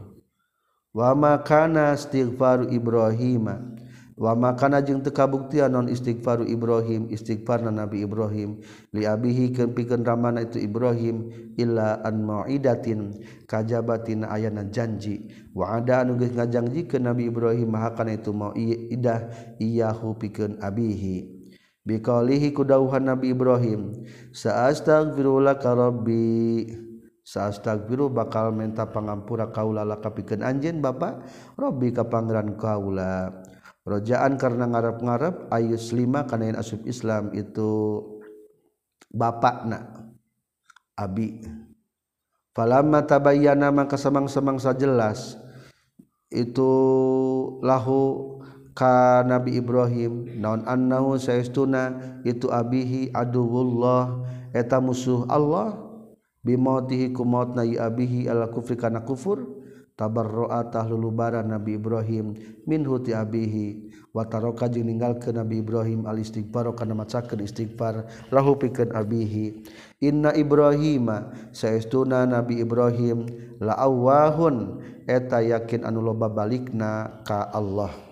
[0.97, 3.77] Wa makana istighfaru ibrahim
[4.19, 8.59] wa makana jeung teu kabuktian non istighfaru ibrahim istighfarna nabi ibrahim.
[8.97, 11.29] Li abihi keun pikeun ramana itu ibrahim
[11.61, 15.29] illa an mau'idatin kajabatin ayana janji.
[15.53, 19.29] Wa ada anu geus ngajangjikeun nabi ibrahim maha kana itu mau'idah
[19.61, 21.38] iyahu pikeun abihi
[21.87, 23.95] biqaulihi kudauhan nabi ibrahim
[24.33, 26.89] sa astaghfirulaka rabbi.
[27.29, 31.21] Saastagfiru bakal menta pangampura kaula laka pikeun anjeun bapa
[31.61, 33.45] robbi ka pangeran kaula.
[33.85, 38.01] Rojaan karena ngarap-ngarap ayus lima karena yang asub Islam itu
[39.13, 40.09] bapakna
[40.97, 41.45] abi.
[42.57, 45.37] Falamma tabayyana maka semang-semang jelas
[46.33, 46.73] itu
[47.61, 48.41] lahu
[48.79, 54.23] ka Nabi Ibrahim naon annahu saestuna itu abihi aduwullah
[54.55, 55.91] eta musuh Allah.
[56.39, 59.43] Bimautihi kumautna abihi ala kufri kana kufur.
[59.99, 63.91] Tabarra'a tahlulubara Nabi Ibrahim minhu ti abihi.
[64.15, 69.67] Wa taraka jeung ninggalkeun Nabi Ibrahim al istighfar kana macakeun istighfar lahu pikeun abihi.
[69.99, 73.27] Inna ibrahima saestuna Nabi Ibrahim
[73.59, 74.79] la awahun
[75.11, 78.08] eta yakin anu loba balikna ka Allah.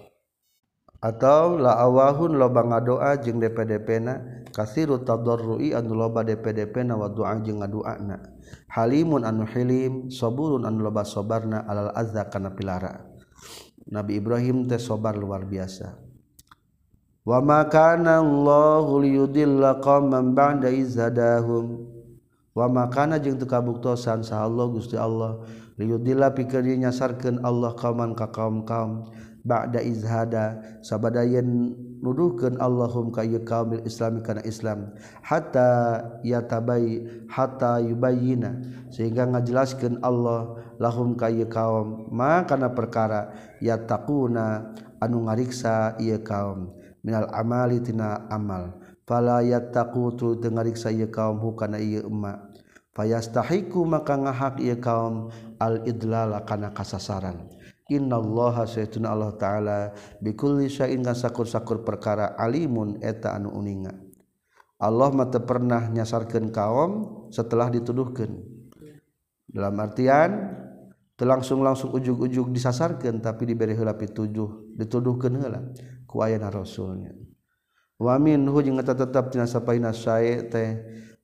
[1.07, 7.07] atau la awahun loba ngadoa jeung DPDP na kasiru tadarrui anu loba DPDP na wa
[7.07, 8.35] doa jeung ngadoana
[8.75, 13.07] halimun anu hilim saburun anu loba sobarna alal azza kana pilara.
[13.87, 15.95] Nabi Ibrahim teh sobar luar biasa.
[17.23, 21.87] Wa ma kana Allahu liyudilla qauman ba'da izhadahum
[22.51, 25.39] wa ma kana jeung teu kabuktosan sa Allah Gusti Allah
[25.79, 29.07] liyudilla pikeun nyasarkeun Allah qauman ka kaum-kaum.
[29.47, 31.71] Ba'da izhada sabada yen
[32.03, 34.91] nuduhkeun Allahum ka ieu kaum islami kana Islam
[35.23, 38.59] hatta yatabai hatta yubayyina
[38.91, 43.31] sehingga ngajelaskeun Allah lahum ka ieu kaum ma kana perkara
[43.63, 46.75] yattaquna anu ngariksa ieu kaum
[47.07, 48.75] minal amali tina amal
[49.07, 52.51] fala yattaqu tu ngariksa ieu kaum hukana ieu emma
[52.97, 55.29] paystahiku maka ngahak ia kaum
[55.61, 57.56] al-idlala kana kasasaran
[57.87, 63.95] Innallaha saytun Allah ta'ala bikulli syai'in sakur-sakur perkara alimun eta anu uninga.
[64.83, 66.91] Allah mata pernah nyasarkan kaum
[67.31, 68.43] setelah dituduhkan
[69.47, 70.53] dalam artian
[71.17, 75.65] langsung langsung ujug-ujug disasarkan tapi diberi heula pitujuh dituduhkan heula
[76.05, 77.15] ku ayana rasulnya.
[77.97, 80.71] Wa minhu jeung eta tetep dina sapaina syai' teh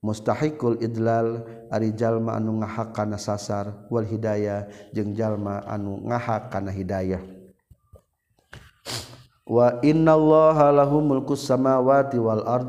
[0.02, 6.74] mustahikul idlal ari jalma anu ngahak kana sasar wal hidayah jeung jalma anu ngahak kana
[6.74, 7.22] hidayah.
[9.46, 12.68] Wa innallaha lahu mulku samawati wal ard.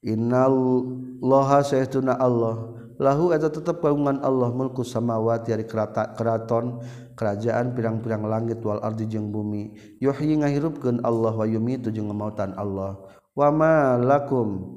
[0.00, 2.72] Innallaha sayyiduna Allah.
[3.00, 6.84] Lahu eta tetep kagungan Allah mulku samawati ari keraton
[7.16, 9.72] kerajaan pirang-pirang langit wal ardi jeung bumi.
[10.00, 13.00] Yuhyi ngahirupkeun Allah wa yumitu jeung ngamautan Allah.
[13.32, 14.76] Wa ma lakum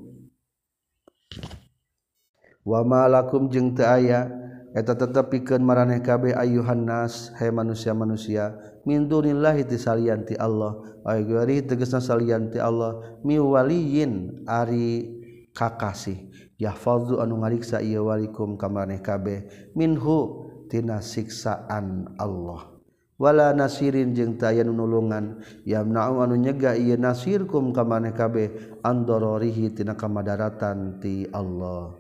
[2.64, 4.32] wamalakum jeng te aya
[4.74, 12.02] eta tetap piken maraneh kabeh ayuhannas he manusia-manusia mindunillahi dunillahi tisalianti Allah ay gari tegasna
[12.02, 15.14] salianti Allah miwaliin ari
[15.54, 19.46] kakasih ya yahfazu anu ngariksa ieu walikum ka maraneh kabeh
[19.78, 22.73] minhu tina siksaan Allah.
[23.18, 25.42] wala nasirin jeung tayan nulungan.
[25.64, 32.00] Yamna anu nyega ieu nasir ka maneh kabeh andororihi tina kamadaratan ti Allah.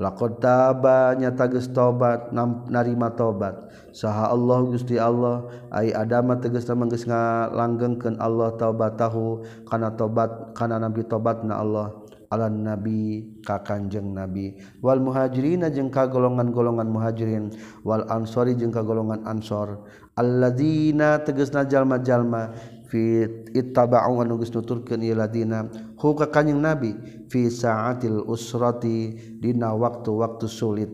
[0.00, 2.32] Laqad taba nyata geus tobat
[2.72, 10.56] narima tobat saha Allah Gusti Allah ai adama tegasna manggeus ngalanggengkeun Allah taubatahu kana tobat
[10.56, 11.92] kana nabi tobatna Allah.
[12.32, 14.56] Ala nabi ka kanjeng nabi.
[14.80, 17.52] Wal muhajirin jeung ka golongan-golongan muhajirin.
[17.84, 19.84] Wal ansori jeung ka golongan ansor.
[20.16, 22.52] alladzina tegesna jalma-jalma
[22.88, 23.24] fi
[23.56, 25.64] ittaba'u anu geus nuturkeun ieu ladina.
[25.96, 26.92] Hu ka kanjing nabi
[27.32, 30.92] fi saatil usrati dina waktu-waktu sulit.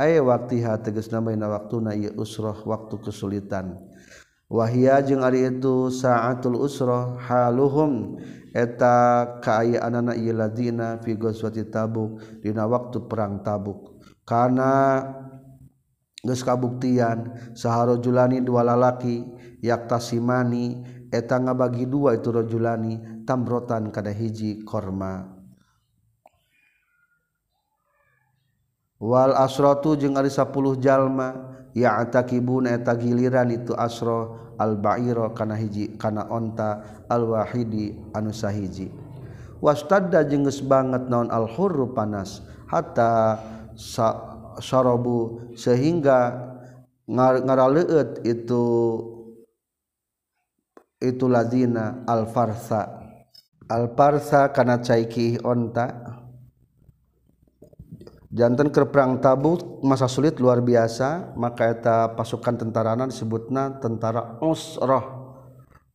[0.00, 3.76] Aya waktiha tegesna baina waktuna ieu usrah waktu kesulitan.
[4.50, 8.16] Wahia jeung ari itu saatul usrah haluhum.
[8.50, 14.00] Eta kaayaan anak ieu ladina fi ghazwati tabuk dina waktu perang tabuk.
[14.26, 15.04] Kana
[16.20, 19.24] geus kabuktian saharojulani dua lalaki
[19.64, 25.40] yaktasimani eta ngabagi dua itu rojulani tamrotan kada hiji korma.
[29.00, 35.56] Wal asratu jeung ari 10 jalma ya atakibun eta giliran itu asro al ba'ira kana
[35.56, 38.92] hiji kana onta al wahidi anu sahiji.
[39.64, 43.40] Wastadda jeung geus banget naon al hurru panas hatta
[43.72, 46.50] sa sorobu sehingga
[47.10, 48.64] ngaraleueut itu
[51.00, 53.00] itu lazina al-farsa.
[53.70, 56.18] Al-farsa kana caiki onta.
[58.30, 65.02] Jantan ke perang tabuk masa sulit luar biasa maka eta pasukan tentarana disebutna tentara usroh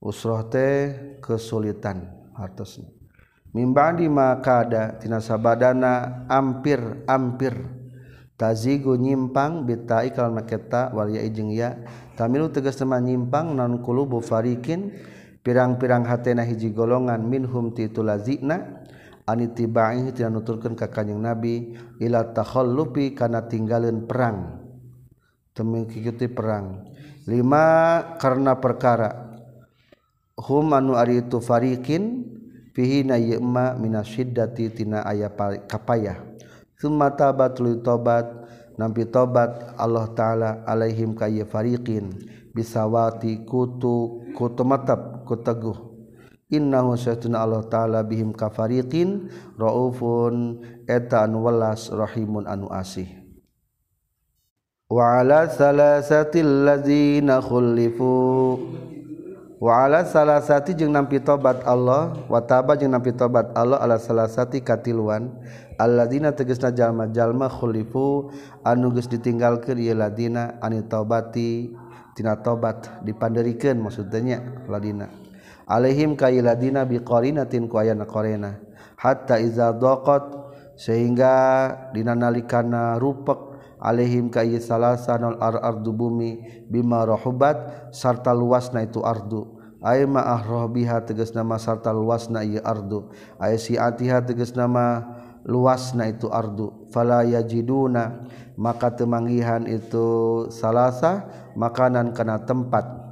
[0.03, 2.91] usroh teh kesulitan hartosna.
[3.55, 7.55] Mimbadi maka ada tina sabadana ampir ampir
[8.35, 11.75] tazigu nyimpang bitai kalau maketa wal ya'i jeung ya.
[12.15, 14.91] Tamilu tegas teman nyimpang non kulubu farikin
[15.43, 18.83] pirang-pirang hatena hiji golongan minhum titul lazina
[19.27, 24.63] anitibai tidak nuturkan ka kanjing nabi ila takhallufi kana tinggalin perang.
[25.55, 26.91] Temengkikuti perang.
[27.25, 27.65] Lima
[28.19, 29.39] karena perkara.
[30.35, 32.27] Hum anu ari itu farikin
[32.75, 35.31] fihi na yema minasyiddati tina aya
[35.63, 36.34] kapayah.
[36.91, 38.27] mata batlu tobat
[38.75, 42.11] nampi tobat Allah ta'ala alaihim kaya fariqin
[42.51, 45.95] bisawati kutu kutu matab kuteguh
[46.49, 53.09] innahu syaituna Allah ta'ala bihim kafariqin ra'ufun etan anu welas rahimun anu asih.
[54.85, 58.61] Wa ala salasatil ladzina khulifu.
[59.65, 64.61] waala salah satu jeung nampi tobat Allah wataba jeung nampi tobat Allah ala salah satu
[64.61, 65.33] katiluan
[65.75, 68.31] Allahdina teges najallma jalma khulifu
[68.63, 71.73] anuges ditinggal ke dia ladina ani taubati
[72.15, 74.39] tina tobat dipanderikan maksudnya
[74.71, 75.11] ladina.
[75.67, 78.55] Alaihim kayi ladina biqorinatin ku ayana korena
[78.95, 81.35] hatta iza doqot sehingga
[81.91, 89.54] dinanalikana rupek alaihim ka salasa nol ar ardu bumi bima rahubat sarta luasna itu ardu.
[89.85, 93.13] ay ma'ahroh biha tegas nama sarta luasna iya ardu.
[93.37, 95.05] Ay si'atiha tegas nama
[95.45, 96.89] luasna itu ardu.
[96.89, 98.25] Fala yajiduna
[98.57, 103.05] maka temangihan itu salasa makanan kana tempat.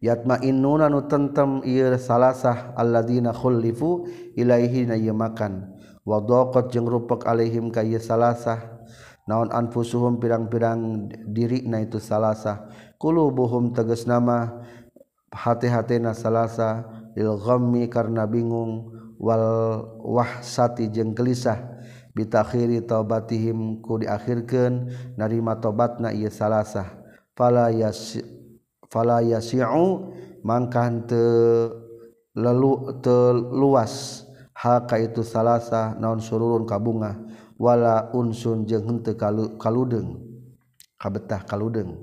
[0.00, 4.06] Yatma innuna nu tentem ieu salasah alladzina khullifu
[4.38, 5.76] ilaihi na ieu makan.
[6.06, 8.80] Wa daqat jeung rupek alaihim ka ieu salasah.
[9.28, 12.70] Naon anfusuhum pirang-pirang dirina itu salasah.
[12.96, 14.59] Qulubuhum tegas nama
[15.30, 21.70] hati-hati na salahsa ilghammi karena bingung wal wahsati jeung gelisah.
[22.10, 26.98] Bitakhiri taubatihim ku diakhirkan narima tobat na ieu salasah.
[27.38, 28.18] Fala yas
[28.90, 30.10] fala yasi'u
[30.42, 31.70] mangkan teu
[32.34, 37.14] lelu teluas haka itu salahsa naon sururun kabunga
[37.54, 39.14] wala unsun jeung henteu
[39.54, 40.18] kaludeng.
[40.98, 41.94] Kabetah kaludeng.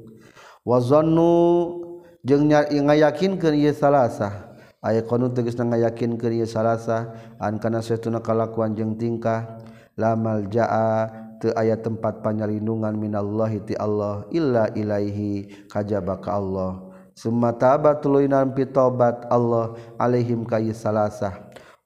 [0.63, 1.86] Wa zannu
[2.27, 4.51] yakin ke salahsa
[4.83, 9.63] aya kon teges na yakin ke salahsah ankana setuna kalakuan jeung tingkah.
[9.97, 11.09] Lamal jaa
[11.41, 16.93] te aya tempat panyalindungan minallahi ti Allah illa ilaihi kajaba ka Allah.
[17.17, 21.33] Summa taba tuluy nampi tobat Allah alaihim kayi salasah.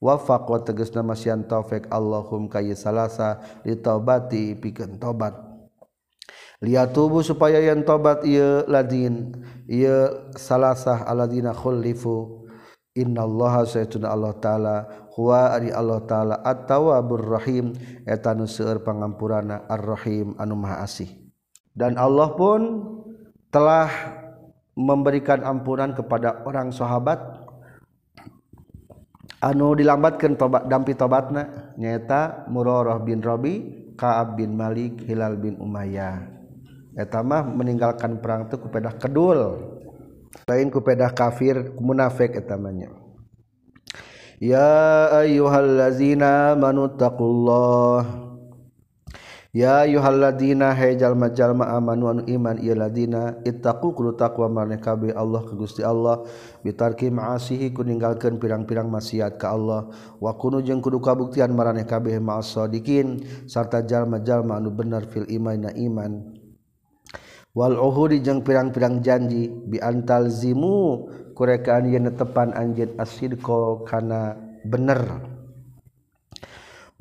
[0.04, 5.51] Wafaq wa tegasna masyan taufik Allahum kayi salasah ditobati pikeun tobat
[6.62, 9.34] lihat tubuh supaya yang tobat ia ladin.
[9.66, 12.46] Ia salasah aladina khulifu.
[12.94, 14.78] Innallaha sayyiduna Allah ta'ala.
[15.18, 17.74] Huwa ari Allah ta'ala at-tawabur rahim.
[18.06, 21.10] Etanu seueur pangampurana ar-rahim anu maha asih.
[21.74, 22.62] Dan Allah pun
[23.50, 23.90] telah
[24.78, 27.20] memberikan ampunan kepada orang sahabat.
[29.42, 31.74] Anu dilambatkan tobat dampi tobatna.
[31.80, 36.41] Nyata Murarah bin Rabi Ka'ab bin Malik Hilal bin Umayyah.
[36.98, 39.40] etamah meninggalkan perang itu kupedah kedul.
[40.48, 43.02] Lain kupedah kafir munafik etamanya
[44.42, 48.32] ya ayyuhallazina manuttaqullah
[49.52, 55.60] Ya yuhalladina hejal majalma amanu anu iman ialadina ittaqu kudu taqwa maneh kabeh Allah ka
[55.60, 56.24] Gusti Allah.
[56.64, 59.92] Bitarki ma'asihi ku ninggalkeun pirang-pirang maksiat ka Allah.
[60.24, 65.68] Wa kunu jeung kudu kabuktian maraneh kabeh ma'as sadiqin sarta jalma-jalma anu bener fil iman
[65.68, 66.41] na iman.
[67.52, 75.28] wal uhudi jeung pirang-pirang janji bi antal zimu kurekaan yen tepan anjeun asidqo kana bener.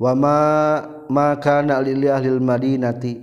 [0.01, 0.37] Wama
[1.13, 3.21] maka nalili ahli Madinati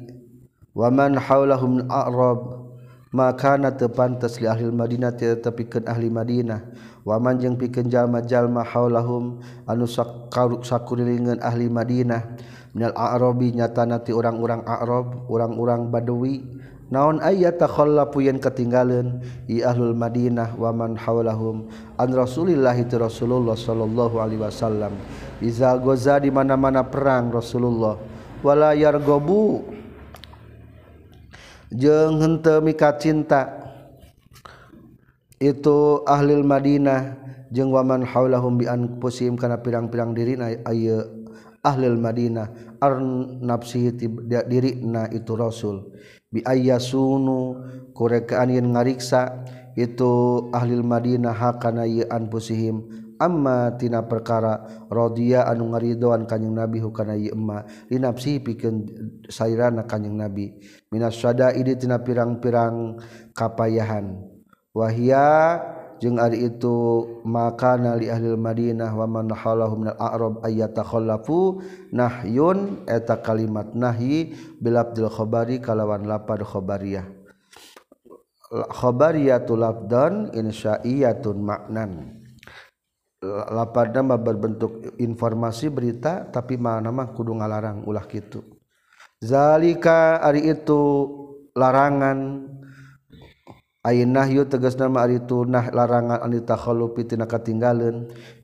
[0.78, 2.70] waman haulahum a'rab
[3.10, 6.62] maka na tepan tasli ahli Madinati tepikeun ahli Madinah.
[7.02, 9.90] Waman jeung pikeun jalma-jalma haulahum anu
[10.62, 12.36] sakurilingeun ahli Madinah.
[12.76, 16.44] Minal a'rabi nyatana ti urang-urang Arab urang-urang Badawi
[16.88, 21.68] naon ayat takholla puyen ketinggalan i ahlul Madinah waman hawlahum
[22.00, 24.96] an Rasulillahi Rasulullah sallallahu alaihi wasallam.
[25.38, 27.94] Iza goza di mana-mana perang Rasulullah.
[28.40, 29.62] Wala yargobu.
[31.68, 33.54] Jeung henteu mika cinta.
[35.38, 37.28] Itu ahlil Madinah.
[37.54, 41.06] Jeung waman hawlahum bi anfusihim kana pirang-pirang dirina ayeuna
[41.62, 42.80] ahlil Madinah.
[42.82, 42.98] Ar
[43.42, 43.94] nafsihi
[44.26, 45.94] dirina itu Rasul.
[46.28, 47.56] biaya sunu
[47.96, 49.44] kurekaan yin ngariksa
[49.78, 57.18] itu ahlil Madinah hakana an pusihim amma tina perkara rodia anu ngaridoan kanjing nabi hukana
[57.18, 58.86] ieu emma linapsi pikeun
[59.26, 60.54] sairana kanjing nabi.
[60.94, 63.02] Minas sada ini tina pirang-pirang
[63.34, 64.22] kapayahan.
[64.72, 65.58] Wahia
[65.98, 73.18] jeung ari itu makana li ahli Madinah wa man halahum minal a'rab ayyatakhalafu nahyun eta
[73.18, 77.06] kalimat nahi bil abdil khabari kalawan lapad khabariyah.
[78.48, 82.16] Khabariyatul abdan insya'iyatun maknan
[83.50, 88.40] lapadna berbentuk informasi berita tapi mana mah kudu ngalarang ulah kitu.
[89.18, 90.80] Zalika ari itu
[91.58, 92.46] larangan
[93.94, 96.58] nahyu tegas nama itu nah larangan anita
[96.92, 97.24] pitina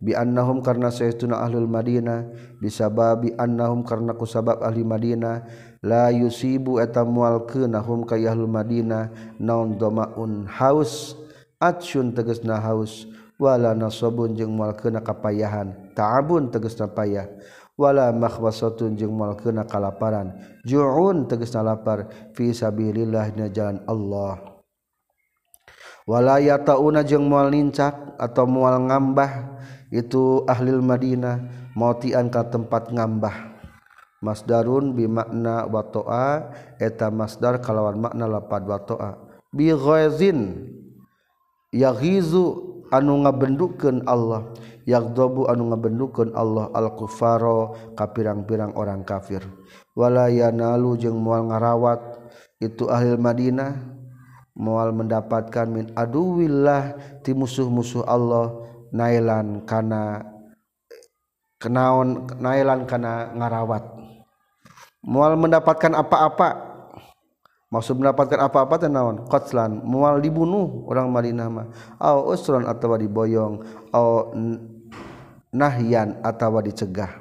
[0.01, 2.31] bi annahum karena sayauna ahlul Madinah
[2.63, 5.45] bisa babi annahum karena kusabab ahli Madinah
[5.83, 11.19] la yusibu eta mual kenahum kayahlul Madinah naun domaun haus
[11.59, 13.05] atsyun tegas na haus
[13.37, 17.27] wala nasobun jeung mual kena kapayahan ta'abun tegas na payah
[17.75, 20.31] wala makhwasatun jeung mual kena kalaparan
[20.63, 24.54] ju'un tegas na lapar fi sabilillah dina jalan Allah.
[26.05, 29.57] walaya tauna jeung mual nincak atau mual ngambah
[29.95, 33.55] itu ahlil Madinah mautian ka tempat ngambah.
[34.25, 36.49] Masdarun bi makna watoa
[36.81, 39.21] eta Masdar kalawan makna lapad watoa.
[39.53, 40.65] Bi ghaizin
[41.69, 44.49] yaghizu anu ngabendukeun Allah
[44.89, 49.45] yagdobu anu ngabendukeun Allah al-kufaro ka pirang-pirang orang kafir.
[49.93, 52.01] Wala yanalu jeung moal ngarawat
[52.65, 53.94] itu ahli Madinah
[54.55, 56.95] moal mendapatkan min aduwillah
[57.27, 58.55] ti musuh-musuh Allah
[58.95, 60.23] nailan kana
[61.59, 63.83] kenaon nailan karena ngarawat.
[65.05, 66.73] Mual mendapatkan apa-apa.
[67.69, 69.27] Maksud mendapatkan apa-apa teh naon?
[69.29, 69.85] Qatlan.
[69.85, 71.67] Mual dibunuh orang Madinah mah.
[72.01, 73.61] Au usran atawa diboyong.
[73.93, 74.33] Au
[75.53, 77.21] nahyan atawa dicegah.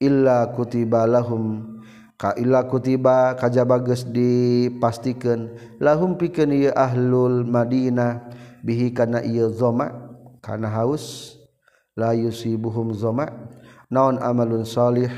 [0.00, 1.75] Illa kutiba lahum
[2.16, 8.32] ka illa kutiba kajaba geus dipastikeun lahum pikeun ieu ahlul Madinah.
[8.66, 9.94] Bihi kana ieu zoma
[10.42, 11.36] kana haus
[11.94, 13.30] la yusibuhum zoma.
[13.86, 15.12] Naon amalun salih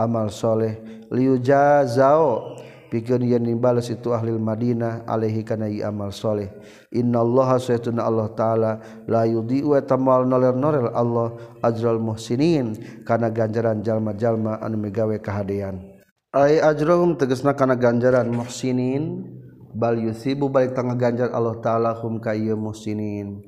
[0.00, 0.80] amal soleh
[1.12, 2.56] liujazao
[2.88, 6.48] pikeun yen nimbales itu ahli Madinah alaihi kana amal soleh.
[6.88, 8.72] Innallaha saytuna Allah taala
[9.04, 13.04] la yudhi'u tamal noler-noler Allah ajral muhsinin.
[13.04, 15.93] Kana ganjaran jalma-jalma anu megawe kahadean
[16.34, 19.22] ay ajrohum tegesna kana ganjaran muhsinin
[19.70, 23.38] bal yusibu balik tangga ganjar Allah taala hum ka ieu muhsinin.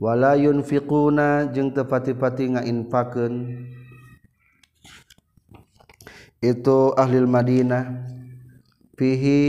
[0.00, 3.34] Wala yunfiquna jeung teu pati-pati ngainfakeun.
[6.42, 8.10] Itu ahli Madinah.
[8.98, 9.40] Fihi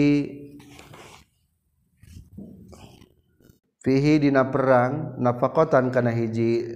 [3.81, 6.67] fihi dina perang nafakotan kana hiji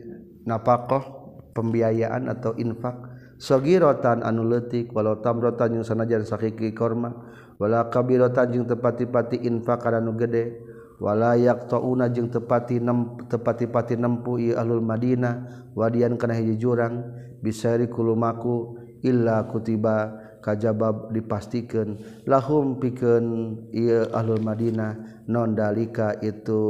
[0.47, 1.03] napakoh
[1.51, 3.06] pembiayaan atau infak.
[3.37, 7.13] sogirotan anu letik walau tamrotan yang sanajan sakiki korma
[7.61, 10.61] wala kabirotan jeung tepati-pati infak kana nu gede
[10.97, 17.05] wala yaqtauna jeung tepati nem tepati-pati nempu ieu ahlul Madinah wadian kana hiji jurang
[17.41, 23.25] bisairi kulumaku illa kutiba kajabab dipastikan lahum pikeun
[23.69, 26.65] ieu ahlul Madinah non dalika itu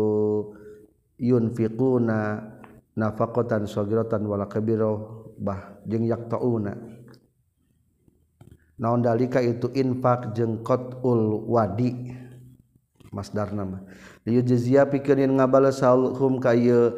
[1.15, 2.51] yunfiquna
[2.99, 4.99] nafaqatan sagiratan wala kabirah
[5.39, 5.76] bah.
[5.88, 6.76] jeung yaqtauna
[8.78, 9.72] naon dalika itu?
[9.74, 12.20] Infak jeung qatul wadi.
[13.08, 13.88] Masdar nama
[14.28, 16.92] liyu jizya pikeun ngabales hum ka ieu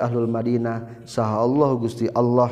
[0.00, 1.04] ahlul madinah.
[1.04, 2.48] Saha Allah Gusti Allah.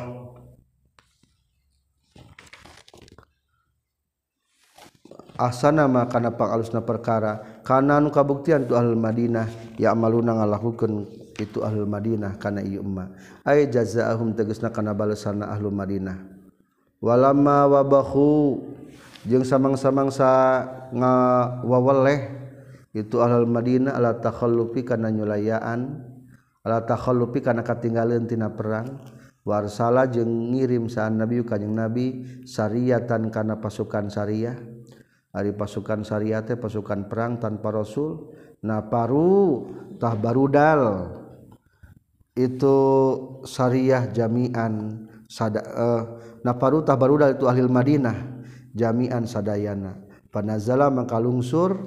[5.40, 7.64] Asana maka kana pangalusna perkara.
[7.64, 9.48] Kana nu kabuktian tu ahlul madinah
[9.80, 13.12] ya amaluna ngalakukeun itu ahlul Madinah kana ieu umma
[13.44, 16.16] ay jazaahum tegasna kana balesanna ahlul Madinah.
[16.96, 18.64] Walamma wabahu
[19.28, 20.30] jeung samang-samangsa
[20.96, 22.32] ngawaweleh
[22.96, 26.00] itu ahlul Madinah ala takhallufi kana nyulayaan
[26.64, 28.96] ala takhallufi kana katinggalan tina perang.
[29.46, 34.58] Warsala jeung ngirim saan nabi kanjing nabi syariatan kana pasukan syariah.
[35.30, 38.32] Ari pasukan syariah teh pasukan perang tanpa rasul.
[38.64, 40.82] Na parutah barudal.
[42.36, 42.76] itu
[43.48, 46.02] syariah jami'an sada eh, uh,
[46.44, 48.44] naparuta barudal itu ahlil Madinah
[48.76, 49.96] jami'an sadayana.
[50.28, 51.80] Panazala maka lungsur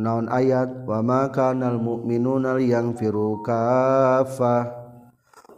[0.00, 4.80] naon ayat wa makanal mu'minuna yang firu kafah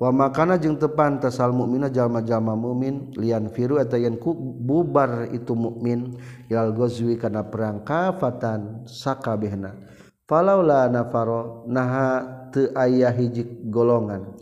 [0.02, 4.18] wa makana jeung tepan tasal mukmina jalma-jalma mukmin lian firu eta yen
[4.66, 6.18] bubar itu mukmin
[6.50, 9.78] ilal gozwi kana perang kafatan sakabehna.
[10.26, 14.36] falaula nafaro naha teu aya hiji golongan.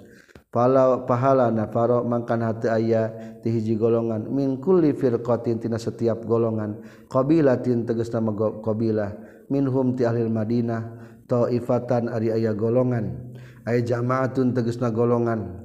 [0.51, 4.27] Falau pahala nafaro mangkan hati ayah ti hiji golongan.
[4.27, 6.83] Min kulli firqatin tina setiap golongan.
[7.07, 9.15] Qabilatin tegas nama qabilah.
[9.47, 10.83] Minhum ti ahli Madinah
[11.31, 13.31] taifatan ari aya golongan.
[13.63, 15.63] Aya jamaatun tegasna golongan.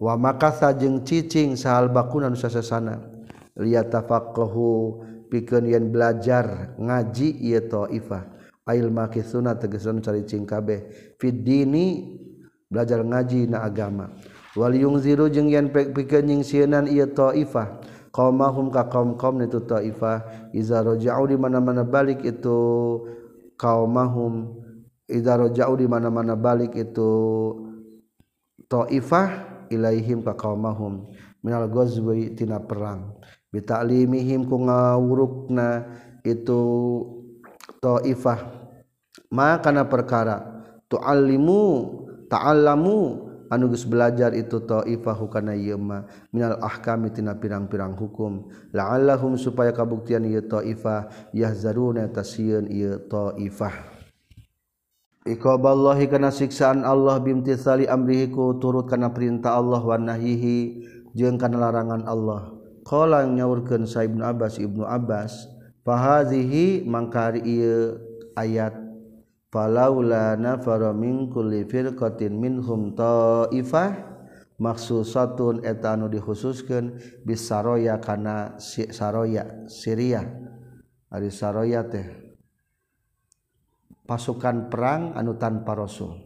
[0.00, 3.00] Wa makasa jeung cicing sahal bakunan sasasana
[3.60, 4.68] liyatafaqahu
[5.28, 8.35] pikeun yen belajar ngaji ieu taifah.
[8.66, 12.18] Ail makisuna cari cing kabeh fid dini
[12.66, 14.10] belajar ngaji na agama.
[14.58, 17.78] Wal yungziru jeung yen pikeun nyingsieunan ieu taifah
[18.10, 22.58] qaumahum ka kaum-kaum itu taifah iza raja'u di mana-mana balik itu
[23.54, 24.64] kaumahum.
[25.06, 27.12] Idza jauh di mana-mana balik itu
[28.66, 31.06] taifah ilaihim ka qaumahum
[31.46, 33.14] minal ghazwi tina perang.
[33.54, 35.86] Bita'limihim ku ngawurukna
[36.26, 36.62] itu
[37.78, 38.55] taifah
[39.30, 40.64] ma kana perkara.
[40.90, 41.62] Tu'allimu
[42.30, 43.26] ta'allamu.
[43.46, 46.02] Anu geus belajar itu taifah hukana ieu ma
[46.34, 48.50] minal ahkami tina pirang-pirang hukum.
[48.74, 51.30] La'allahum supaya kabuktian ieu taifah.
[51.30, 53.94] Yahzaruna tasieun ieu taifah.
[55.26, 58.58] Iqaballahi kana siksaan Allah bimtitsali amrihiku.
[58.58, 60.82] Turut kana perintah Allah wa nahyihi
[61.14, 62.50] jeung kana larangan Allah.
[62.86, 65.50] Qala nyaurkeun Sa Ibnu Abbas Ibnu Abbas,
[65.82, 67.98] fa hadhihi mangkari ieu
[68.38, 68.85] ayat
[69.50, 74.16] falaula falaulana min kulli firqatin minhum ta'ifah
[74.56, 80.24] maksusatun eta anu dikhususkeun bisaroya kana si saroya Syria
[81.12, 82.08] ari saroya teh
[84.06, 86.22] pasukan perang anu tanpa rasul.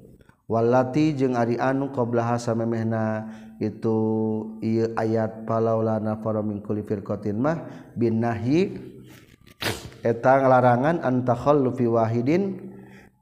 [0.50, 3.30] Walati jeung ari anu qablaha samemehna
[3.62, 3.96] itu
[4.58, 8.74] ieu ayat falaulana faromin kulli firqatin mah bin nahyi
[10.02, 12.69] eta ngalarangan larangan antakhallufi wahidin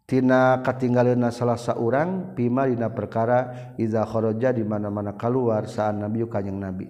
[0.09, 6.57] tina katinggaleuna salah urang pima dina perkara iza kharaja di mana-mana keluar saat nabi kanjing
[6.57, 6.89] nabi.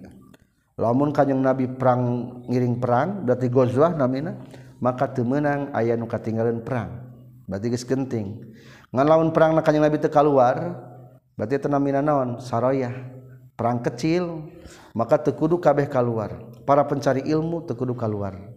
[0.79, 4.39] Lamun kanjing nabi perang ngiring perang berarti gozwah namina
[4.79, 7.11] maka teu meunang aya nu katinggalan perang.
[7.43, 8.55] Berarti geus genting.
[8.95, 10.79] Ngan lamun perang na kanjing nabi te keluar
[11.35, 12.39] berarti teu namina naon?
[12.39, 12.95] Sarayah
[13.59, 14.47] perang kecil
[14.95, 18.48] maka tekudu kabeh keluar para pencari ilmu tekudu keluar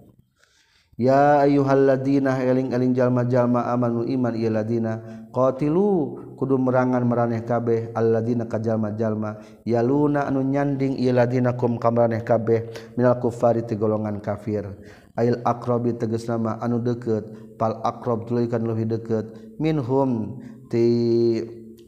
[1.03, 9.43] ya ayyuhalladzina eling-eling jalma-jalma amanu iman ieu ladina qatilu kudu merangan meraneh kabeh alladzina kajalma-jalma
[9.67, 14.71] yaluna anu nyanding ieu ladina kum kamraneh kabeh minal kufari ti golongan kafir.
[15.19, 20.41] Ail aqrabi tegas nama anu deket pal akrob tulukan lebih deket minhum
[20.71, 20.87] ti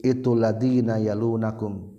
[0.04, 1.94] itu ladina yalunakum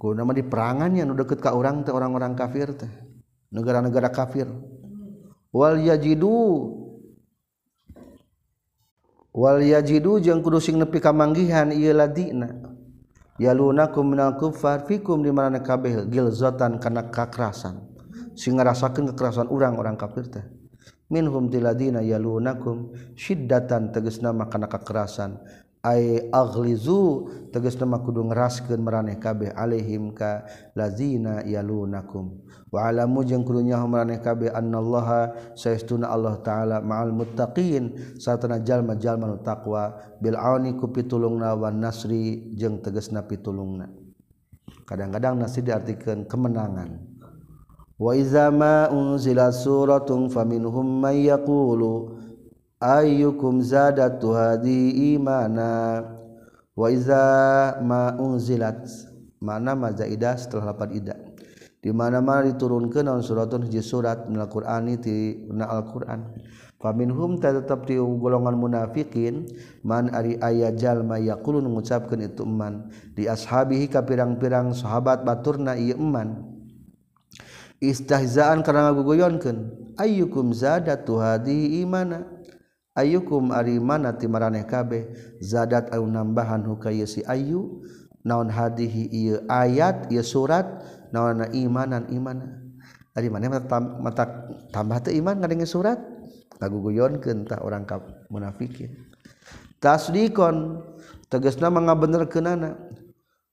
[0.00, 2.88] ku nama di perangannya nu deket ka orang teh orang-orang kafir teh.
[3.52, 4.48] Negara-negara kafir.
[5.52, 6.32] wal yajidu.
[9.36, 12.48] Wal yajidu jeung kudu sing nepi ka manggihan ieu ladina.
[13.36, 17.84] Yalunakum minal kufar fikum di mana kabeh gilzatan kana kekerasan
[18.32, 20.46] sing ngarasakeun kekerasan urang-urang kafir teh.
[21.12, 25.36] Minhum tiladina yalunakum syiddatan tegasna makana kekerasan
[25.86, 30.42] ay aghlizu tegas nama kudu ngeraskeun maraneh kabeh alaihim ka
[30.74, 32.42] lazina yalunakum.
[32.74, 39.30] Wa alamu jeung kudu nyaho maraneh kabeh annallaha saestuna Allah taala ma'al muttaqin satana jalma-jalma
[39.30, 43.86] nu taqwa bil auni ku pitulungna wan nasri jeung tegasna pitulungna.
[44.82, 47.14] Kadang-kadang nasi diartikeun kemenangan.
[47.96, 52.25] Wa iza ma unzila suratun faminhum may yaqulu
[52.80, 56.04] ayyukum zadatu hadi imana
[56.76, 57.24] wa iza
[57.80, 58.84] ma unzilat.
[59.36, 61.16] Mana mazaidah setelah lapan ida.
[61.84, 66.34] Di mana-mana diturunkeun naon suratun hiji surat minal qur'ani ti al-qur'an.
[66.76, 69.48] Faminhum ta tetap di golongan munafikin
[69.80, 75.96] man ari aya jalma yaqulun ngucapkeun itu man di ashabihi ka pirang-pirang sahabat baturna ieu
[75.96, 76.52] man
[77.80, 82.35] istihzaan karena ngaguyonkeun ayyukum zadatu hadi imana?
[82.96, 87.84] ayyukum ari mana ti maraneh kabeh zadat au nambahan hukaya si ayu
[88.26, 90.66] naon hadihi ieu ayat ieu surat.
[91.14, 92.66] Naon imanan imana.
[93.14, 94.24] Ari mana mata, mata
[94.74, 95.96] tambah teu iman ngadenge surat?
[96.58, 98.90] Ngaguguyonkeun tah urang ka munafikin.
[99.78, 100.82] Tasdikon
[101.30, 102.74] tegasna mangabenerkeunana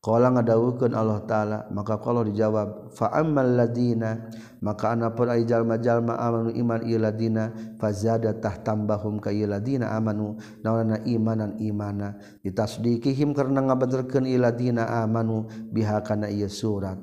[0.04, 4.28] Kala ngadawukeun Allah taala maka kalau dijawab fa ammal ladina
[4.60, 10.36] maka anapun ari jalma-jalma amanu iman ieu ladina fazada tah tambahum ka ieu ladina amanu
[10.60, 12.20] naonna imanan imana.
[12.44, 17.00] Ditasdikihim karena ngabenerkeun ieu ladina amanu biha kana ieu surat.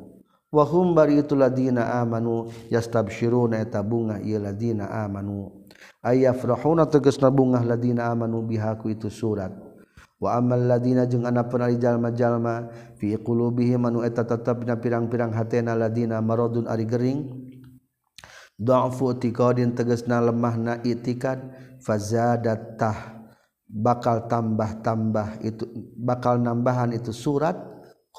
[0.53, 5.65] Wa hum bari itu ladina amanu yastabsyiruna eta bunga ieu ladina amanu.
[6.05, 9.70] Ayafrahuna tegasna bunga ladina amanu biha ku itu surat.
[10.29, 12.69] amal ladina jeung anak penjallma-jalma
[13.01, 17.21] fiqulubihi manueta tetap na pirang-pirang hatena ladina marodun ari Gering.
[18.61, 21.41] Dofu tikodin teges na lemah na itikad
[21.81, 23.25] fazadatah
[23.65, 25.65] bakal tambah-tambah itu
[25.97, 27.57] bakal nambahan itu surat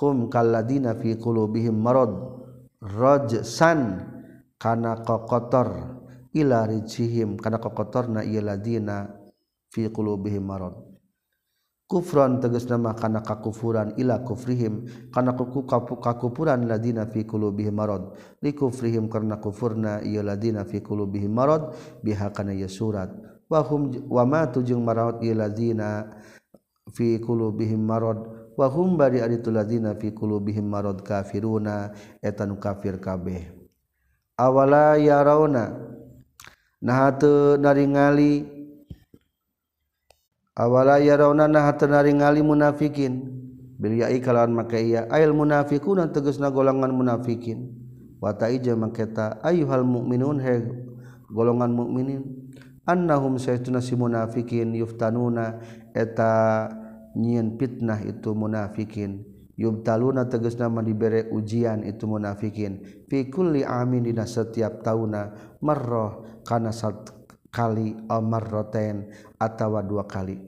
[0.02, 2.10] hum kalladina fi qulubihim marad
[2.82, 4.02] rajsan
[4.58, 6.02] kana kokotor
[6.34, 9.14] ila rijihim kana kokotorna ieu ladina
[9.70, 10.91] fi qulubihim marad.
[11.92, 15.68] kufron teges nama kana kakufuran ila kufrihim kana kuku
[16.00, 18.16] kakufuran ladina fi qulubihim marad.
[18.40, 23.12] Li kufrihim karena kufurna ieu ladina fi qulubihim marad biha kana ya surat.
[23.52, 26.08] Wa hum wa ma tujung marad ieu ladina
[26.96, 28.24] fi qulubihim marad.
[28.56, 31.92] Wa hum bari aditu ladina fi qulubihim marad kafiruna
[32.24, 33.52] eta kafir kabeh.
[34.40, 35.76] Awala yarawna
[36.82, 38.61] nah teu naringali
[40.62, 43.34] awala yarawnana hatana ngali munafikin.
[43.82, 47.74] Bil ya'i kalawan make iya ail munafiquna tegasna golongan munafikin.
[48.22, 50.62] Wa ta'ija maketa ayyuhal mu'minun he
[51.34, 52.22] golongan mukminin
[52.86, 55.58] annahum saytuna si munafikin yuftanuna
[55.98, 56.70] eta
[57.18, 59.26] nyieun fitnah itu munafikin.
[59.58, 63.06] Yubtaluna tegasna dibere ujian itu munafikin.
[63.10, 67.21] Fi kulli amin dina setiap tauna marrah kana satu
[67.52, 70.40] kali almarroten atawa dua kali.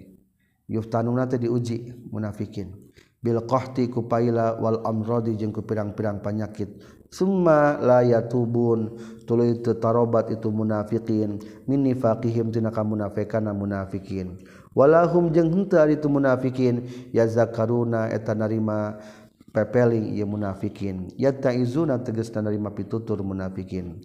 [0.72, 2.72] Yuftanuna teh diuji munafikin.
[3.24, 6.68] Bil qahti kupaila wal amradi jeung ku pirang-pirang penyakit
[7.08, 11.40] summa la yatubun tuluy teu tarobat itu munafikin.
[11.68, 14.44] Min nifaqihim tina kamunafikana munafikin.
[14.74, 18.98] Walahum jeung henteu ari itu munafikin yazakaruna eta narima
[19.54, 21.14] pepeling ieu munafikin.
[21.16, 24.02] Yattaizuna tegasna narima pitutur munafikin.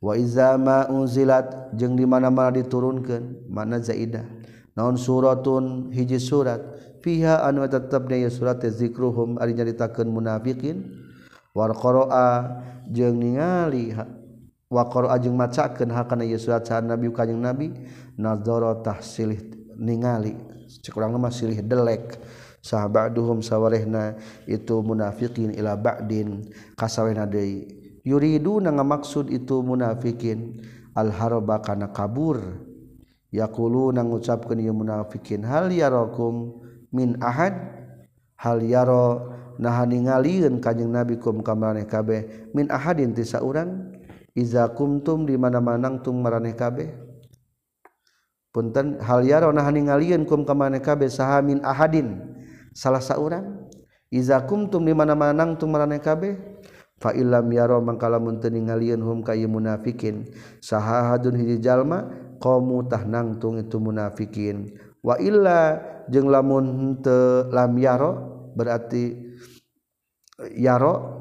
[0.00, 4.24] waizama unzilat jeung dimana-mana diturunkan mana zaidah.
[4.72, 5.92] Naon suratun?
[5.92, 6.60] Hiji surat.
[7.00, 10.84] Fiha anu tetapnya ya surat zikruhum ari nyaritakeun munafiqin
[11.56, 12.60] war qara'a
[12.92, 13.96] jeung ningali
[14.68, 17.72] wa qara'a jeung macakeun hakana ieu surat saha nabi kanjing nabi.
[18.20, 19.40] Nazara tahsilih
[19.80, 20.36] ningali
[20.84, 22.20] cekurang mah silih delek.
[22.60, 27.79] Sahabaduhum sawarehna itu munafiqin ila ba'din kasawena deui.
[28.04, 30.60] yuridu na ngamaksud itu munafikin.
[30.96, 32.66] Alharoba kana kabur.
[33.30, 36.58] Yakulu na ngucapkeun ieu munafikin hal yarakum
[36.90, 37.54] min ahad?
[38.34, 39.30] Hal yaro
[39.60, 42.50] nah ningalieun kanjing nabi kum ka maraneh kabeh.
[42.56, 43.94] Min ahadin ti saurang?
[44.34, 46.90] Iza kumtum di mana-mana tum maraneh kabeh?
[48.50, 52.18] Punten hal yaro nah ningalieun kum ka maraneh kabeh saha min ahadin?
[52.74, 53.70] Salah saurang?
[54.10, 56.34] Iza kumtum di mana-mana tum maraneh kabeh?
[57.00, 60.28] falam yaro mangkalamun teninggalian hum kayu munafikin.
[60.60, 62.06] Sahahadun hiji jalma
[62.38, 64.76] komu tah nangtung itu munafikin.
[65.00, 65.80] Wa illa
[66.12, 68.12] jeung lamun te lam yaro
[68.52, 69.16] berarti
[70.54, 71.18] yaro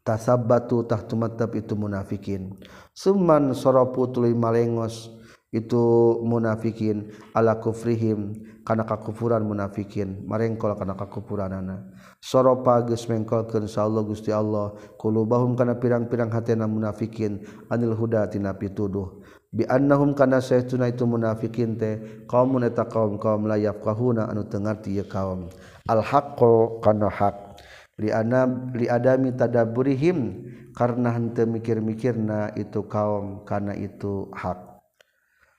[0.00, 2.56] tasabbatu tah tumatab itu munafikin.
[2.96, 5.12] Summan sorofu tuluy malengos
[5.54, 5.84] itu
[6.26, 8.34] munafikin ala kufrihim
[8.66, 10.26] kana kakufuran munafikin.
[10.26, 11.76] Marengkol kana kakufuran kakufuranana.
[12.18, 14.74] Soropa geus mengkolkeun insyaallah Gusti Allah.
[14.98, 17.46] Qulubahum kana pirang-pirang hatena munafikin.
[17.70, 19.22] Anil huda tina pituduh.
[19.54, 24.60] Bi annahum kana saytuna itu munafikin teh qaumun eta kaum kaum la yafqahuna anu teu
[24.60, 25.48] ngarti ieu kaum.
[25.88, 27.62] Al haqqo kana hak
[27.96, 30.44] li anab li adami tadabburihim
[30.76, 34.75] karena henteu mikir-mikirna itu kaum kana itu hak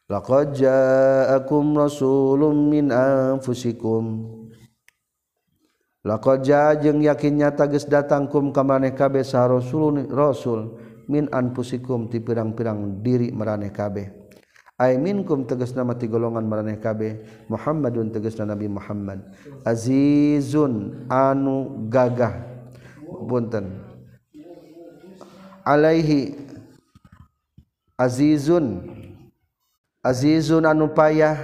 [0.08, 4.36] laqad ja'akum rasulun min anfusikum.
[6.08, 6.48] Laqad
[6.80, 10.80] jeung yakin nyata geus datang kum ka maneh kabeh rasulun rasul
[11.12, 14.08] min anfusikum ti pirang-pirang diri maraneh kabeh.
[14.78, 19.26] Ay minkum tegasna mati golongan maraneh kabeh Muhammadun tegasna Nabi Muhammad.
[19.66, 22.46] Azizun anu gagah.
[23.28, 23.84] Punten.
[25.66, 26.38] Alaihi
[28.00, 28.96] azizun
[30.08, 31.36] Azizun anu payah.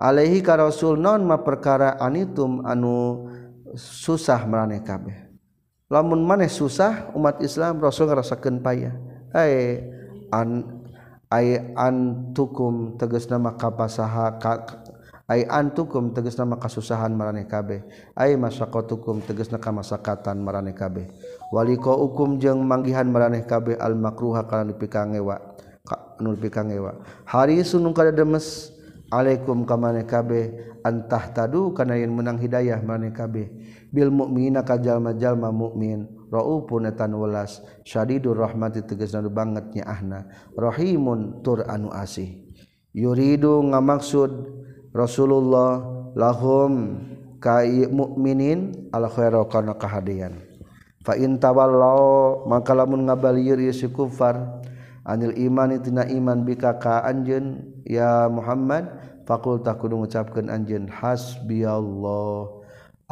[0.00, 3.28] Alehi ka Rasul non ma perkara anitum anu
[3.76, 5.28] susah meraneh kabeh.
[5.92, 8.96] Lamun maneh susah umat Islam Rasul ngarasakeun payah.
[9.36, 9.84] Ai
[10.32, 10.80] an
[11.28, 14.84] ai antukum tegas nama kapasaha ka,
[15.28, 17.84] ai antukum tegas nama kasusahan maraneh kabeh.
[18.16, 21.08] Ai masaqatukum tegas nama kamasakatan maraneh kabeh.
[21.52, 25.55] Waliko hukum jeung manggihan maraneh kabeh al makruha kana dipikangewa
[26.18, 26.98] nulpi kang ewa.
[27.28, 28.72] Harisun kada demes
[29.12, 33.46] alaikum ka maneh kabeh antah tadu kana yen menang hidayah maneh kabeh
[33.94, 40.26] bil mukmina ka jalma-jalma mukmin raufun tan welas syadidur rahmati tegasna bangetnya ahna.
[40.58, 42.42] Rahimun tur anu asih.
[42.96, 44.32] Yuridu ngamaksud
[44.96, 45.84] Rasulullah
[46.16, 46.96] lahum
[47.36, 47.60] ka
[47.92, 50.40] mukminin al khairu kana kahadian
[51.06, 53.60] fa in tawallau maka lamun ngabalieur
[53.94, 54.64] kufar
[55.06, 58.90] anil iman imanitina iman bika ka anjen ya Muhammad
[59.22, 62.56] fakultah kudu gucapkan anjen hasbi Allah